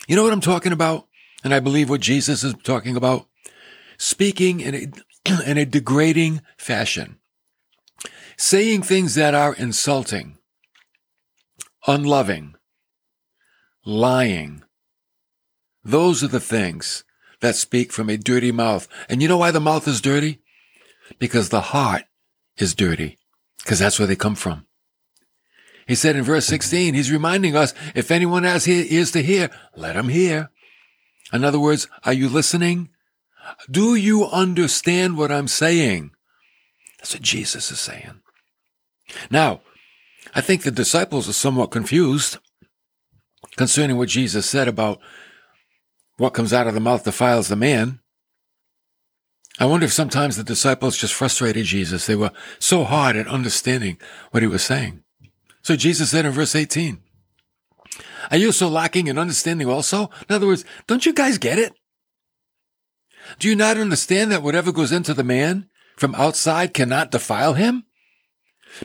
You 0.08 0.16
know 0.16 0.24
what 0.24 0.32
I'm 0.32 0.40
talking 0.40 0.72
about? 0.72 1.06
And 1.44 1.54
I 1.54 1.60
believe 1.60 1.90
what 1.90 2.00
Jesus 2.00 2.42
is 2.42 2.54
talking 2.64 2.96
about? 2.96 3.26
Speaking 3.98 4.60
in 4.60 4.74
a, 4.74 4.88
in 5.46 5.58
a 5.58 5.66
degrading 5.66 6.40
fashion. 6.56 7.18
Saying 8.38 8.82
things 8.82 9.14
that 9.16 9.34
are 9.34 9.54
insulting, 9.54 10.38
unloving, 11.86 12.54
lying. 13.84 14.62
Those 15.84 16.22
are 16.22 16.28
the 16.28 16.40
things 16.40 17.04
that 17.40 17.56
speak 17.56 17.92
from 17.92 18.08
a 18.08 18.16
dirty 18.16 18.52
mouth. 18.52 18.88
And 19.10 19.20
you 19.20 19.28
know 19.28 19.36
why 19.36 19.50
the 19.50 19.60
mouth 19.60 19.86
is 19.86 20.00
dirty? 20.00 20.40
Because 21.18 21.48
the 21.48 21.60
heart 21.60 22.04
is 22.56 22.74
dirty. 22.74 23.18
Because 23.58 23.80
that's 23.80 23.98
where 23.98 24.08
they 24.08 24.16
come 24.16 24.36
from. 24.36 24.67
He 25.88 25.94
said 25.94 26.16
in 26.16 26.22
verse 26.22 26.46
16, 26.46 26.92
he's 26.92 27.10
reminding 27.10 27.56
us, 27.56 27.72
if 27.94 28.10
anyone 28.10 28.44
has 28.44 28.68
ears 28.68 29.10
to 29.12 29.22
hear, 29.22 29.50
let 29.74 29.96
him 29.96 30.10
hear. 30.10 30.50
In 31.32 31.44
other 31.44 31.58
words, 31.58 31.88
are 32.04 32.12
you 32.12 32.28
listening? 32.28 32.90
Do 33.70 33.94
you 33.94 34.26
understand 34.26 35.16
what 35.16 35.32
I'm 35.32 35.48
saying? 35.48 36.10
That's 36.98 37.14
what 37.14 37.22
Jesus 37.22 37.70
is 37.70 37.80
saying. 37.80 38.20
Now, 39.30 39.62
I 40.34 40.42
think 40.42 40.62
the 40.62 40.70
disciples 40.70 41.26
are 41.26 41.32
somewhat 41.32 41.70
confused 41.70 42.36
concerning 43.56 43.96
what 43.96 44.10
Jesus 44.10 44.44
said 44.44 44.68
about 44.68 45.00
what 46.18 46.34
comes 46.34 46.52
out 46.52 46.66
of 46.66 46.74
the 46.74 46.80
mouth 46.80 47.04
defiles 47.04 47.48
the 47.48 47.56
man. 47.56 48.00
I 49.58 49.64
wonder 49.64 49.86
if 49.86 49.92
sometimes 49.92 50.36
the 50.36 50.44
disciples 50.44 50.98
just 50.98 51.14
frustrated 51.14 51.64
Jesus. 51.64 52.06
They 52.06 52.14
were 52.14 52.32
so 52.58 52.84
hard 52.84 53.16
at 53.16 53.26
understanding 53.26 53.96
what 54.32 54.42
he 54.42 54.46
was 54.46 54.62
saying. 54.62 55.02
So 55.68 55.76
Jesus 55.76 56.12
said 56.12 56.24
in 56.24 56.32
verse 56.32 56.54
18, 56.54 56.96
Are 58.30 58.38
you 58.38 58.52
so 58.52 58.70
lacking 58.70 59.06
in 59.06 59.18
understanding 59.18 59.68
also? 59.68 60.08
In 60.26 60.34
other 60.34 60.46
words, 60.46 60.64
don't 60.86 61.04
you 61.04 61.12
guys 61.12 61.36
get 61.36 61.58
it? 61.58 61.74
Do 63.38 63.50
you 63.50 63.54
not 63.54 63.76
understand 63.76 64.32
that 64.32 64.42
whatever 64.42 64.72
goes 64.72 64.92
into 64.92 65.12
the 65.12 65.22
man 65.22 65.68
from 65.94 66.14
outside 66.14 66.72
cannot 66.72 67.10
defile 67.10 67.52
him? 67.52 67.84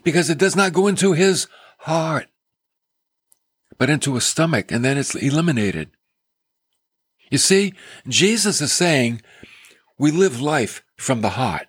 Because 0.03 0.29
it 0.29 0.37
does 0.37 0.57
not 0.57 0.73
go 0.73 0.87
into 0.87 1.13
his 1.13 1.47
heart, 1.77 2.27
but 3.77 3.89
into 3.89 4.15
his 4.15 4.25
stomach, 4.25 4.69
and 4.69 4.83
then 4.83 4.97
it's 4.97 5.15
eliminated. 5.15 5.89
You 7.31 7.37
see, 7.37 7.75
Jesus 8.09 8.59
is 8.59 8.73
saying 8.73 9.21
we 9.97 10.11
live 10.11 10.41
life 10.41 10.83
from 10.97 11.21
the 11.21 11.29
heart. 11.29 11.67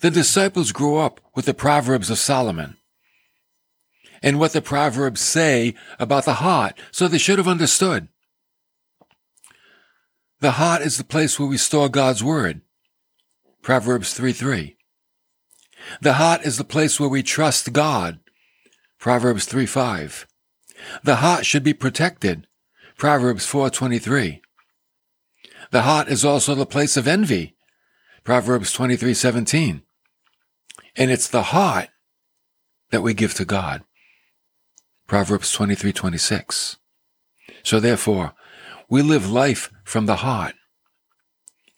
The 0.00 0.10
disciples 0.10 0.72
grew 0.72 0.98
up 0.98 1.22
with 1.34 1.46
the 1.46 1.54
Proverbs 1.54 2.10
of 2.10 2.18
Solomon. 2.18 2.77
And 4.22 4.38
what 4.38 4.52
the 4.52 4.62
Proverbs 4.62 5.20
say 5.20 5.74
about 5.98 6.24
the 6.24 6.34
heart, 6.34 6.78
so 6.90 7.06
they 7.08 7.18
should 7.18 7.38
have 7.38 7.48
understood. 7.48 8.08
The 10.40 10.52
heart 10.52 10.82
is 10.82 10.98
the 10.98 11.04
place 11.04 11.38
where 11.38 11.48
we 11.48 11.56
store 11.56 11.88
God's 11.88 12.22
word. 12.22 12.60
Proverbs 13.62 14.14
3 14.14 14.32
3. 14.32 14.76
The 16.00 16.14
heart 16.14 16.42
is 16.42 16.58
the 16.58 16.64
place 16.64 16.98
where 16.98 17.08
we 17.08 17.22
trust 17.22 17.72
God. 17.72 18.20
Proverbs 18.98 19.46
3 19.46 19.66
5. 19.66 20.26
The 21.02 21.16
heart 21.16 21.46
should 21.46 21.62
be 21.62 21.74
protected. 21.74 22.46
Proverbs 22.96 23.46
4:23. 23.46 24.42
The 25.70 25.82
heart 25.82 26.08
is 26.08 26.24
also 26.24 26.54
the 26.54 26.66
place 26.66 26.96
of 26.96 27.06
envy. 27.06 27.56
Proverbs 28.24 28.72
23:17. 28.72 29.82
And 30.96 31.10
it's 31.10 31.28
the 31.28 31.54
heart 31.54 31.90
that 32.90 33.02
we 33.02 33.14
give 33.14 33.34
to 33.34 33.44
God. 33.44 33.84
Proverbs 35.08 35.50
23:26. 35.52 36.76
So 37.64 37.80
therefore, 37.80 38.34
we 38.90 39.02
live 39.02 39.28
life 39.28 39.72
from 39.82 40.06
the 40.06 40.16
heart. 40.16 40.54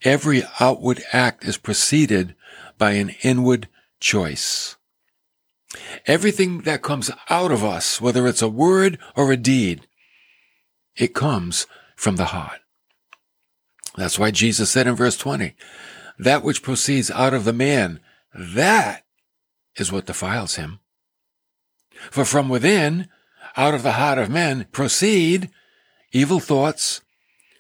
Every 0.03 0.43
outward 0.59 1.03
act 1.13 1.45
is 1.45 1.57
preceded 1.57 2.35
by 2.77 2.93
an 2.93 3.11
inward 3.23 3.69
choice. 4.01 4.77
Everything 6.07 6.63
that 6.63 6.83
comes 6.83 7.11
out 7.29 7.53
of 7.53 7.65
us, 7.65 8.01
whether 8.01 8.27
it's 8.27 8.43
a 8.43 8.49
word 8.49 8.99
or 9.15 9.31
a 9.31 9.37
deed, 9.37 9.87
it 10.97 11.15
comes 11.15 11.69
from 11.95 12.17
the 12.17 12.27
heart. 12.27 12.61
That's 13.97 14.19
why 14.19 14.33
Jesus 14.33 14.71
said 14.71 14.89
in 14.89 14.97
verse 14.97 15.17
20, 15.17 15.55
that 16.19 16.43
which 16.43 16.65
proceeds 16.65 17.13
out 17.13 17.33
of 17.33 17.45
the 17.45 17.53
man, 17.53 18.01
that 18.35 19.05
is 19.77 19.93
what 19.93 20.07
defiles 20.07 20.57
him. 20.57 20.81
For 22.11 22.25
from 22.25 22.49
within, 22.49 23.09
out 23.57 23.75
of 23.75 23.83
the 23.83 23.93
heart 23.93 24.19
of 24.19 24.31
men, 24.31 24.67
proceed 24.73 25.51
evil 26.13 26.41
thoughts, 26.41 27.03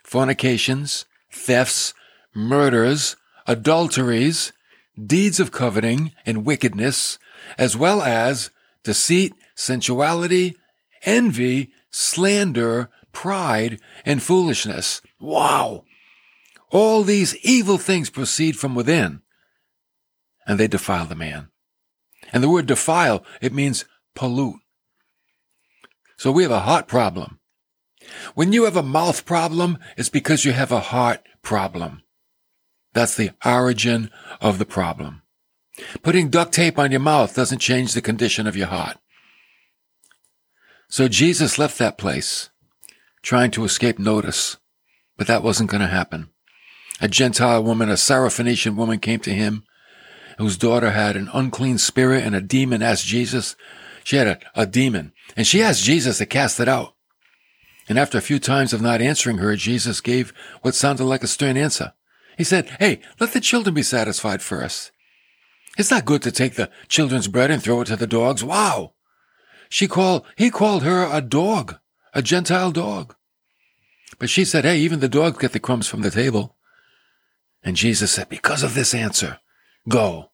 fornications, 0.04 1.06
thefts, 1.32 1.94
murders, 2.34 3.16
adulteries, 3.46 4.52
deeds 5.06 5.40
of 5.40 5.52
coveting 5.52 6.12
and 6.26 6.44
wickedness, 6.44 7.18
as 7.58 7.76
well 7.76 8.02
as 8.02 8.50
deceit, 8.82 9.34
sensuality, 9.54 10.56
envy, 11.04 11.72
slander, 11.90 12.90
pride, 13.12 13.80
and 14.04 14.22
foolishness. 14.22 15.00
Wow! 15.20 15.84
All 16.70 17.02
these 17.02 17.36
evil 17.44 17.78
things 17.78 18.10
proceed 18.10 18.56
from 18.56 18.74
within, 18.74 19.22
and 20.46 20.58
they 20.58 20.68
defile 20.68 21.06
the 21.06 21.14
man. 21.14 21.48
And 22.32 22.42
the 22.42 22.48
word 22.48 22.66
defile, 22.66 23.24
it 23.40 23.52
means 23.52 23.84
pollute. 24.14 24.60
So 26.20 26.30
we 26.30 26.42
have 26.42 26.52
a 26.52 26.60
heart 26.60 26.86
problem. 26.86 27.38
When 28.34 28.52
you 28.52 28.64
have 28.64 28.76
a 28.76 28.82
mouth 28.82 29.24
problem, 29.24 29.78
it's 29.96 30.10
because 30.10 30.44
you 30.44 30.52
have 30.52 30.70
a 30.70 30.78
heart 30.78 31.26
problem. 31.40 32.02
That's 32.92 33.14
the 33.16 33.30
origin 33.42 34.10
of 34.38 34.58
the 34.58 34.66
problem. 34.66 35.22
Putting 36.02 36.28
duct 36.28 36.52
tape 36.52 36.78
on 36.78 36.90
your 36.90 37.00
mouth 37.00 37.34
doesn't 37.34 37.60
change 37.60 37.94
the 37.94 38.02
condition 38.02 38.46
of 38.46 38.54
your 38.54 38.66
heart. 38.66 38.98
So 40.90 41.08
Jesus 41.08 41.58
left 41.58 41.78
that 41.78 41.96
place, 41.96 42.50
trying 43.22 43.50
to 43.52 43.64
escape 43.64 43.98
notice, 43.98 44.58
but 45.16 45.26
that 45.26 45.42
wasn't 45.42 45.70
going 45.70 45.80
to 45.80 45.86
happen. 45.86 46.28
A 47.00 47.08
Gentile 47.08 47.64
woman, 47.64 47.88
a 47.88 47.94
Syrophoenician 47.94 48.74
woman 48.76 48.98
came 48.98 49.20
to 49.20 49.32
him, 49.32 49.64
whose 50.36 50.58
daughter 50.58 50.90
had 50.90 51.16
an 51.16 51.30
unclean 51.32 51.78
spirit 51.78 52.24
and 52.24 52.36
a 52.36 52.42
demon 52.42 52.82
asked 52.82 53.06
Jesus. 53.06 53.56
She 54.04 54.16
had 54.16 54.26
a, 54.26 54.38
a 54.54 54.66
demon, 54.66 55.14
and 55.36 55.46
she 55.46 55.62
asked 55.62 55.84
Jesus 55.84 56.18
to 56.18 56.26
cast 56.26 56.60
it 56.60 56.68
out. 56.68 56.94
And 57.88 57.98
after 57.98 58.18
a 58.18 58.22
few 58.22 58.38
times 58.38 58.72
of 58.72 58.80
not 58.80 59.02
answering 59.02 59.38
her, 59.38 59.56
Jesus 59.56 60.00
gave 60.00 60.32
what 60.62 60.74
sounded 60.74 61.04
like 61.04 61.24
a 61.24 61.26
stern 61.26 61.56
answer. 61.56 61.92
He 62.38 62.44
said, 62.44 62.68
Hey, 62.78 63.00
let 63.18 63.32
the 63.32 63.40
children 63.40 63.74
be 63.74 63.82
satisfied 63.82 64.42
first. 64.42 64.92
It's 65.76 65.90
not 65.90 66.04
good 66.04 66.22
to 66.22 66.32
take 66.32 66.54
the 66.54 66.70
children's 66.88 67.28
bread 67.28 67.50
and 67.50 67.62
throw 67.62 67.80
it 67.80 67.86
to 67.86 67.96
the 67.96 68.06
dogs. 68.06 68.44
Wow. 68.44 68.94
She 69.68 69.88
called, 69.88 70.24
he 70.36 70.50
called 70.50 70.82
her 70.82 71.08
a 71.10 71.20
dog, 71.20 71.78
a 72.12 72.22
Gentile 72.22 72.70
dog. 72.70 73.14
But 74.18 74.30
she 74.30 74.44
said, 74.44 74.64
Hey, 74.64 74.78
even 74.78 75.00
the 75.00 75.08
dogs 75.08 75.38
get 75.38 75.52
the 75.52 75.60
crumbs 75.60 75.86
from 75.86 76.02
the 76.02 76.10
table. 76.10 76.56
And 77.62 77.76
Jesus 77.76 78.12
said, 78.12 78.28
Because 78.28 78.62
of 78.62 78.74
this 78.74 78.94
answer, 78.94 79.38
go. 79.88 80.30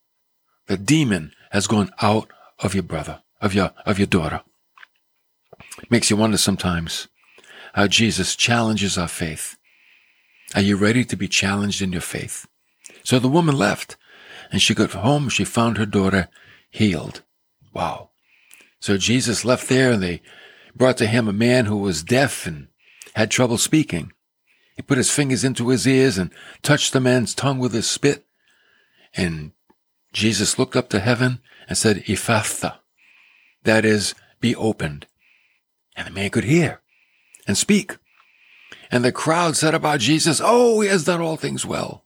The 0.66 0.76
demon 0.76 1.32
has 1.52 1.66
gone 1.66 1.90
out 2.02 2.30
of 2.58 2.74
your 2.74 2.82
brother, 2.82 3.22
of 3.40 3.54
your, 3.54 3.72
of 3.84 3.98
your 3.98 4.06
daughter. 4.06 4.42
Makes 5.90 6.10
you 6.10 6.16
wonder 6.16 6.38
sometimes 6.38 7.08
how 7.74 7.86
Jesus 7.86 8.36
challenges 8.36 8.96
our 8.96 9.08
faith. 9.08 9.56
Are 10.54 10.62
you 10.62 10.76
ready 10.76 11.04
to 11.04 11.16
be 11.16 11.28
challenged 11.28 11.82
in 11.82 11.92
your 11.92 12.00
faith? 12.00 12.46
So 13.02 13.18
the 13.18 13.28
woman 13.28 13.56
left 13.56 13.96
and 14.50 14.62
she 14.62 14.74
got 14.74 14.92
home. 14.92 15.28
She 15.28 15.44
found 15.44 15.76
her 15.76 15.86
daughter 15.86 16.28
healed. 16.70 17.22
Wow. 17.72 18.10
So 18.80 18.96
Jesus 18.96 19.44
left 19.44 19.68
there 19.68 19.92
and 19.92 20.02
they 20.02 20.22
brought 20.74 20.96
to 20.98 21.06
him 21.06 21.28
a 21.28 21.32
man 21.32 21.66
who 21.66 21.76
was 21.76 22.02
deaf 22.02 22.46
and 22.46 22.68
had 23.14 23.30
trouble 23.30 23.58
speaking. 23.58 24.12
He 24.76 24.82
put 24.82 24.98
his 24.98 25.10
fingers 25.10 25.44
into 25.44 25.68
his 25.68 25.86
ears 25.86 26.18
and 26.18 26.30
touched 26.62 26.92
the 26.92 27.00
man's 27.00 27.34
tongue 27.34 27.58
with 27.58 27.72
his 27.72 27.88
spit. 27.88 28.26
And 29.14 29.52
Jesus 30.12 30.58
looked 30.58 30.76
up 30.76 30.88
to 30.90 31.00
heaven 31.00 31.40
and 31.68 31.76
said, 31.76 32.04
Ephphatha. 32.04 32.78
That 33.64 33.84
is, 33.84 34.14
be 34.40 34.54
opened. 34.54 35.06
And 35.96 36.06
the 36.06 36.12
man 36.12 36.30
could 36.30 36.44
hear 36.44 36.80
and 37.46 37.56
speak. 37.56 37.96
And 38.90 39.04
the 39.04 39.12
crowd 39.12 39.56
said 39.56 39.74
about 39.74 40.00
Jesus, 40.00 40.40
Oh, 40.42 40.80
he 40.80 40.88
has 40.88 41.04
done 41.04 41.20
all 41.20 41.36
things 41.36 41.64
well. 41.64 42.04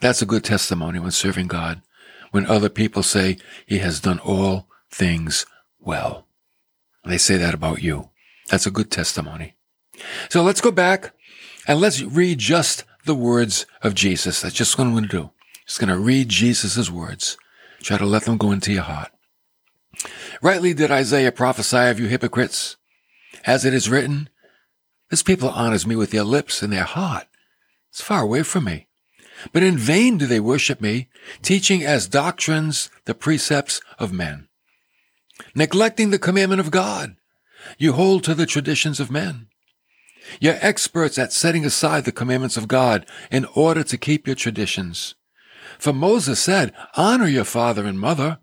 That's 0.00 0.22
a 0.22 0.26
good 0.26 0.44
testimony 0.44 0.98
when 0.98 1.10
serving 1.10 1.46
God, 1.46 1.82
when 2.30 2.46
other 2.46 2.68
people 2.68 3.02
say 3.02 3.38
he 3.66 3.78
has 3.78 4.00
done 4.00 4.18
all 4.18 4.68
things 4.90 5.46
well. 5.80 6.26
They 7.04 7.18
say 7.18 7.36
that 7.36 7.54
about 7.54 7.82
you. 7.82 8.10
That's 8.48 8.66
a 8.66 8.70
good 8.70 8.90
testimony. 8.90 9.54
So 10.28 10.42
let's 10.42 10.60
go 10.60 10.70
back 10.70 11.14
and 11.66 11.80
let's 11.80 12.02
read 12.02 12.38
just 12.38 12.84
the 13.04 13.14
words 13.14 13.66
of 13.82 13.94
Jesus. 13.94 14.40
That's 14.40 14.54
just 14.54 14.76
what 14.76 14.86
I'm 14.86 14.92
going 14.92 15.04
to 15.04 15.08
do. 15.08 15.30
Just 15.66 15.80
going 15.80 15.88
to 15.88 15.98
read 15.98 16.28
Jesus' 16.28 16.90
words. 16.90 17.36
Try 17.80 17.98
to 17.98 18.06
let 18.06 18.24
them 18.24 18.36
go 18.36 18.52
into 18.52 18.72
your 18.72 18.82
heart. 18.82 19.10
Rightly 20.42 20.74
did 20.74 20.90
Isaiah 20.90 21.32
prophesy 21.32 21.88
of 21.88 21.98
you 21.98 22.06
hypocrites. 22.06 22.76
As 23.44 23.64
it 23.64 23.74
is 23.74 23.88
written, 23.88 24.28
this 25.10 25.22
people 25.22 25.48
honors 25.48 25.86
me 25.86 25.96
with 25.96 26.10
their 26.10 26.24
lips 26.24 26.62
and 26.62 26.72
their 26.72 26.84
heart. 26.84 27.26
It's 27.90 28.02
far 28.02 28.22
away 28.22 28.42
from 28.42 28.64
me. 28.64 28.88
But 29.52 29.62
in 29.62 29.76
vain 29.78 30.18
do 30.18 30.26
they 30.26 30.40
worship 30.40 30.80
me, 30.80 31.08
teaching 31.42 31.84
as 31.84 32.08
doctrines 32.08 32.90
the 33.04 33.14
precepts 33.14 33.80
of 33.98 34.12
men. 34.12 34.48
Neglecting 35.54 36.10
the 36.10 36.18
commandment 36.18 36.60
of 36.60 36.70
God, 36.70 37.16
you 37.78 37.92
hold 37.92 38.24
to 38.24 38.34
the 38.34 38.46
traditions 38.46 39.00
of 39.00 39.10
men. 39.10 39.48
You're 40.40 40.58
experts 40.60 41.18
at 41.18 41.32
setting 41.32 41.64
aside 41.64 42.04
the 42.04 42.12
commandments 42.12 42.56
of 42.56 42.68
God 42.68 43.06
in 43.30 43.44
order 43.54 43.84
to 43.84 43.98
keep 43.98 44.26
your 44.26 44.36
traditions. 44.36 45.14
For 45.78 45.92
Moses 45.92 46.40
said, 46.40 46.72
honor 46.96 47.28
your 47.28 47.44
father 47.44 47.84
and 47.84 48.00
mother. 48.00 48.38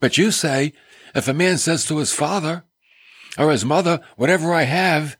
But 0.00 0.18
you 0.18 0.30
say, 0.30 0.72
if 1.14 1.28
a 1.28 1.34
man 1.34 1.58
says 1.58 1.84
to 1.86 1.98
his 1.98 2.12
father 2.12 2.64
or 3.38 3.50
his 3.50 3.64
mother, 3.64 4.00
whatever 4.16 4.52
I 4.52 4.62
have, 4.62 5.16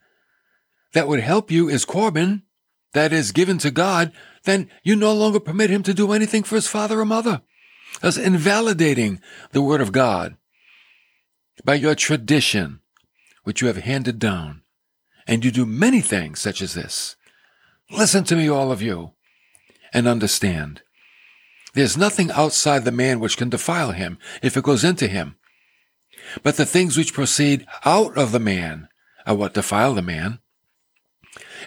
that 0.93 1.09
would 1.09 1.21
help 1.21 1.51
you 1.51 1.69
is 1.69 1.85
Corban, 1.85 2.43
that 2.93 3.13
is 3.13 3.33
given 3.33 3.59
to 3.59 3.71
God, 3.71 4.13
then 4.45 4.71
you 4.83 4.97
no 4.97 5.13
longer 5.13 5.41
permit 5.41 5.71
him 5.71 5.83
to 5.83 5.95
do 5.95 6.13
anything 6.13 6.43
for 6.43 6.55
his 6.55 6.69
father 6.69 7.01
or 7.01 7.05
mother, 7.05 7.43
thus 8.01 8.17
invalidating 8.17 9.21
the 9.53 9.63
word 9.63 9.81
of 9.81 9.93
God 9.93 10.37
by 11.65 11.75
your 11.75 11.95
tradition, 11.95 12.81
which 13.43 13.61
you 13.61 13.67
have 13.67 13.79
handed 13.79 14.19
down. 14.19 14.63
And 15.27 15.45
you 15.45 15.51
do 15.51 15.65
many 15.65 16.01
things 16.01 16.41
such 16.41 16.61
as 16.61 16.75
this. 16.75 17.17
Listen 17.91 18.25
to 18.25 18.37
me, 18.37 18.49
all 18.49 18.71
of 18.71 18.83
you, 18.83 19.13
and 19.93 20.07
understand. 20.07 20.83
There's 21.75 21.97
nothing 21.97 22.31
outside 22.31 22.85
the 22.85 22.93
man 22.93 23.21
which 23.21 23.37
can 23.37 23.49
defile 23.49 23.93
him 23.93 24.19
if 24.43 24.57
it 24.57 24.65
goes 24.65 24.85
into 24.85 25.09
him. 25.09 25.37
But 26.43 26.57
the 26.57 26.67
things 26.67 26.97
which 26.97 27.15
proceed 27.15 27.67
out 27.85 28.17
of 28.17 28.33
the 28.33 28.41
man 28.41 28.89
are 29.27 29.35
what 29.35 29.55
defile 29.55 29.95
the 29.95 30.03
man. 30.03 30.39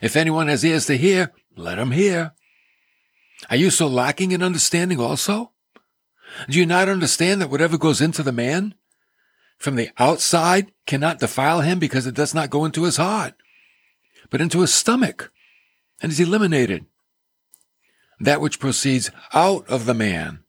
If 0.01 0.15
anyone 0.15 0.47
has 0.47 0.63
ears 0.63 0.85
to 0.87 0.97
hear, 0.97 1.31
let 1.55 1.79
him 1.79 1.91
hear. 1.91 2.33
Are 3.49 3.55
you 3.55 3.69
so 3.69 3.87
lacking 3.87 4.31
in 4.31 4.43
understanding 4.43 4.99
also? 4.99 5.51
Do 6.49 6.59
you 6.59 6.65
not 6.65 6.89
understand 6.89 7.41
that 7.41 7.49
whatever 7.49 7.77
goes 7.77 8.01
into 8.01 8.23
the 8.23 8.31
man 8.31 8.75
from 9.57 9.75
the 9.75 9.89
outside 9.97 10.71
cannot 10.85 11.19
defile 11.19 11.61
him 11.61 11.79
because 11.79 12.05
it 12.05 12.15
does 12.15 12.33
not 12.33 12.49
go 12.49 12.65
into 12.65 12.83
his 12.83 12.97
heart, 12.97 13.33
but 14.29 14.41
into 14.41 14.61
his 14.61 14.73
stomach 14.73 15.31
and 16.01 16.11
is 16.11 16.19
eliminated? 16.19 16.85
That 18.19 18.41
which 18.41 18.59
proceeds 18.59 19.11
out 19.33 19.67
of 19.67 19.85
the 19.85 19.93
man, 19.93 20.39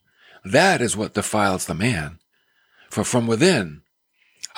that 0.44 0.81
is 0.81 0.97
what 0.97 1.14
defiles 1.14 1.66
the 1.66 1.75
man. 1.75 2.18
For 2.90 3.05
from 3.05 3.27
within, 3.27 3.83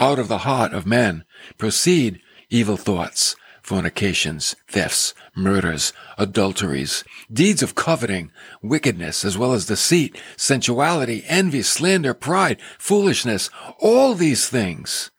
out 0.00 0.18
of 0.18 0.28
the 0.28 0.38
heart 0.38 0.72
of 0.72 0.86
man 0.86 1.24
proceed 1.58 2.20
evil 2.48 2.76
thoughts, 2.76 3.36
fornications, 3.62 4.56
thefts, 4.66 5.14
murders, 5.36 5.92
adulteries, 6.18 7.04
deeds 7.32 7.62
of 7.62 7.74
coveting, 7.74 8.32
wickedness, 8.62 9.24
as 9.24 9.38
well 9.38 9.52
as 9.52 9.66
deceit, 9.66 10.20
sensuality, 10.36 11.22
envy, 11.28 11.62
slander, 11.62 12.14
pride, 12.14 12.60
foolishness. 12.78 13.50
All 13.78 14.14
these 14.14 14.48
things 14.48 15.10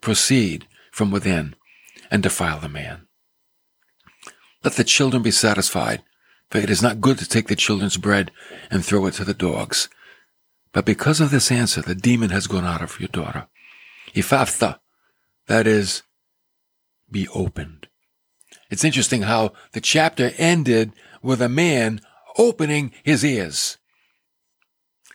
proceed 0.00 0.68
from 0.92 1.10
within 1.10 1.56
and 2.10 2.22
defile 2.22 2.60
the 2.60 2.68
man. 2.68 3.06
Let 4.62 4.74
the 4.74 4.84
children 4.84 5.22
be 5.22 5.32
satisfied, 5.32 6.02
for 6.50 6.58
it 6.58 6.70
is 6.70 6.82
not 6.82 7.00
good 7.00 7.18
to 7.18 7.28
take 7.28 7.48
the 7.48 7.56
children's 7.56 7.96
bread 7.96 8.30
and 8.70 8.84
throw 8.84 9.06
it 9.06 9.14
to 9.14 9.24
the 9.24 9.34
dogs. 9.34 9.88
But 10.72 10.84
because 10.84 11.20
of 11.20 11.30
this 11.30 11.50
answer, 11.50 11.82
the 11.82 11.94
demon 11.94 12.30
has 12.30 12.46
gone 12.46 12.64
out 12.64 12.82
of 12.82 13.00
your 13.00 13.08
daughter. 13.08 13.48
Ephphatha, 14.14 14.78
that 15.46 15.66
is, 15.66 16.02
be 17.10 17.28
opened. 17.28 17.88
It's 18.70 18.84
interesting 18.84 19.22
how 19.22 19.52
the 19.72 19.80
chapter 19.80 20.32
ended 20.38 20.92
with 21.22 21.42
a 21.42 21.48
man 21.48 22.00
opening 22.38 22.92
his 23.02 23.24
ears. 23.24 23.78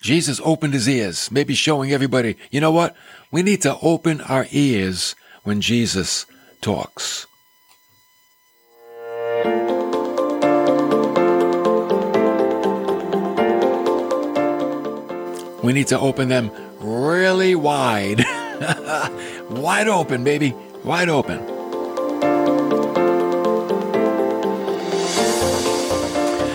Jesus 0.02 0.40
opened 0.44 0.74
his 0.74 0.88
ears, 0.88 1.32
maybe 1.32 1.56
showing 1.56 1.92
everybody, 1.92 2.38
you 2.52 2.62
know 2.62 2.72
what? 2.72 2.96
We 3.32 3.42
need 3.42 3.62
to 3.64 3.78
open 3.82 4.22
our 4.22 4.46
ears 4.52 5.16
when 5.44 5.60
Jesus 5.60 6.26
talks. 6.62 7.26
We 15.64 15.74
need 15.74 15.88
to 15.88 16.00
open 16.00 16.30
them 16.30 16.52
really 16.80 17.56
wide. 17.56 18.24
wide 19.50 19.88
open, 19.88 20.24
baby. 20.24 20.54
Wide 20.84 21.10
open. 21.10 21.40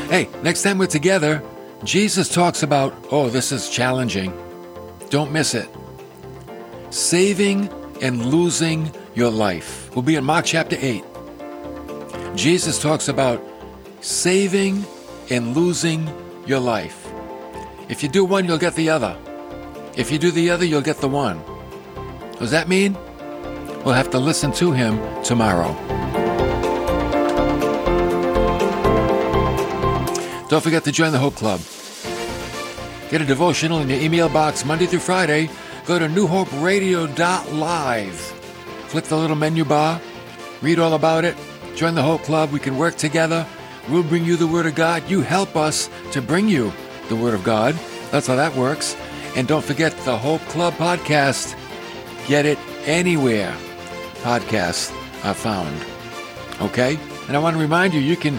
Hey, 0.09 0.29
next 0.43 0.63
time 0.63 0.79
we're 0.79 0.87
together, 0.87 1.43
Jesus 1.85 2.29
talks 2.29 2.63
about, 2.63 2.93
oh, 3.11 3.29
this 3.29 3.53
is 3.53 3.71
challenging. 3.71 4.33
Don't 5.11 5.33
miss 5.33 5.55
it. 5.55 5.69
Saving 6.91 7.69
and 8.03 8.27
losing 8.27 8.91
your 9.15 9.31
life. 9.31 9.91
We'll 9.95 10.03
be 10.03 10.17
in 10.17 10.25
Mark 10.25 10.45
chapter 10.45 10.77
8. 10.79 11.05
Jesus 12.35 12.81
talks 12.81 13.09
about 13.09 13.43
saving 14.01 14.85
and 15.31 15.57
losing 15.57 16.11
your 16.47 16.61
life. 16.61 17.09
If 17.89 18.03
you 18.03 18.09
do 18.09 18.25
one, 18.25 18.47
you'll 18.47 18.59
get 18.59 18.75
the 18.75 18.91
other. 18.91 19.17
If 19.97 20.11
you 20.11 20.19
do 20.19 20.31
the 20.31 20.51
other, 20.51 20.65
you'll 20.65 20.81
get 20.81 20.99
the 20.99 21.09
one. 21.09 21.43
Does 22.43 22.51
that 22.51 22.67
mean? 22.67 22.99
We'll 23.85 23.95
have 23.95 24.11
to 24.11 24.19
listen 24.19 24.51
to 24.55 24.73
him 24.73 24.99
tomorrow. 25.23 25.73
Don't 30.49 30.61
forget 30.61 30.83
to 30.83 30.91
join 30.91 31.13
the 31.13 31.21
Hope 31.21 31.37
Club. 31.37 31.61
Get 33.11 33.21
a 33.21 33.25
devotional 33.25 33.79
in 33.79 33.89
your 33.89 34.01
email 34.01 34.29
box 34.29 34.65
Monday 34.65 34.87
through 34.87 34.99
Friday. 34.99 35.51
Go 35.87 36.01
to 36.01 36.09
newhoperadio.live. 36.09 38.89
Click 38.89 39.05
the 39.05 39.17
little 39.17 39.37
menu 39.37 39.65
bar. 39.65 40.01
Read 40.63 40.81
all 40.81 40.95
about 40.95 41.25
it. 41.25 41.37
Join 41.77 41.95
the 41.95 42.03
Hope 42.03 42.25
Club. 42.25 42.51
We 42.51 42.59
can 42.59 42.77
work 42.77 42.97
together. 42.97 43.47
We'll 43.89 44.03
bring 44.03 44.25
you 44.25 44.37
the 44.37 44.49
Word 44.49 44.67
of 44.67 44.75
God. 44.75 45.09
You 45.09 45.21
help 45.21 45.55
us 45.55 45.89
to 46.11 46.21
bring 46.21 46.49
you 46.49 46.73
the 47.09 47.15
Word 47.15 47.35
of 47.35 47.45
God. 47.45 47.77
That's 48.11 48.27
how 48.27 48.35
that 48.35 48.57
works. 48.57 48.97
And 49.37 49.47
don't 49.47 49.65
forget 49.65 49.97
the 49.99 50.19
Hope 50.19 50.41
Club 50.49 50.75
podcast. 50.75 51.57
Get 52.27 52.47
it 52.47 52.59
anywhere 52.85 53.55
podcasts 54.23 54.93
are 55.25 55.35
found. 55.35 55.75
Okay? 56.61 56.99
And 57.29 57.37
I 57.37 57.41
want 57.41 57.57
to 57.57 57.61
remind 57.61 57.95
you, 57.95 58.01
you 58.01 58.17
can 58.17 58.39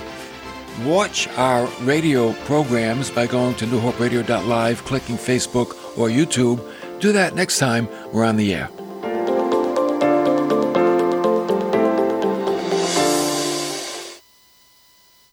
watch 0.83 1.27
our 1.37 1.67
radio 1.81 2.33
programs 2.45 3.11
by 3.11 3.27
going 3.27 3.55
to 3.55 3.65
newhoperadio.live, 3.65 4.83
clicking 4.85 5.17
Facebook 5.17 5.97
or 5.97 6.09
YouTube. 6.09 6.61
Do 6.99 7.11
that 7.11 7.35
next 7.35 7.59
time 7.59 7.87
we're 8.11 8.25
on 8.25 8.37
the 8.37 8.53
air. 8.53 8.69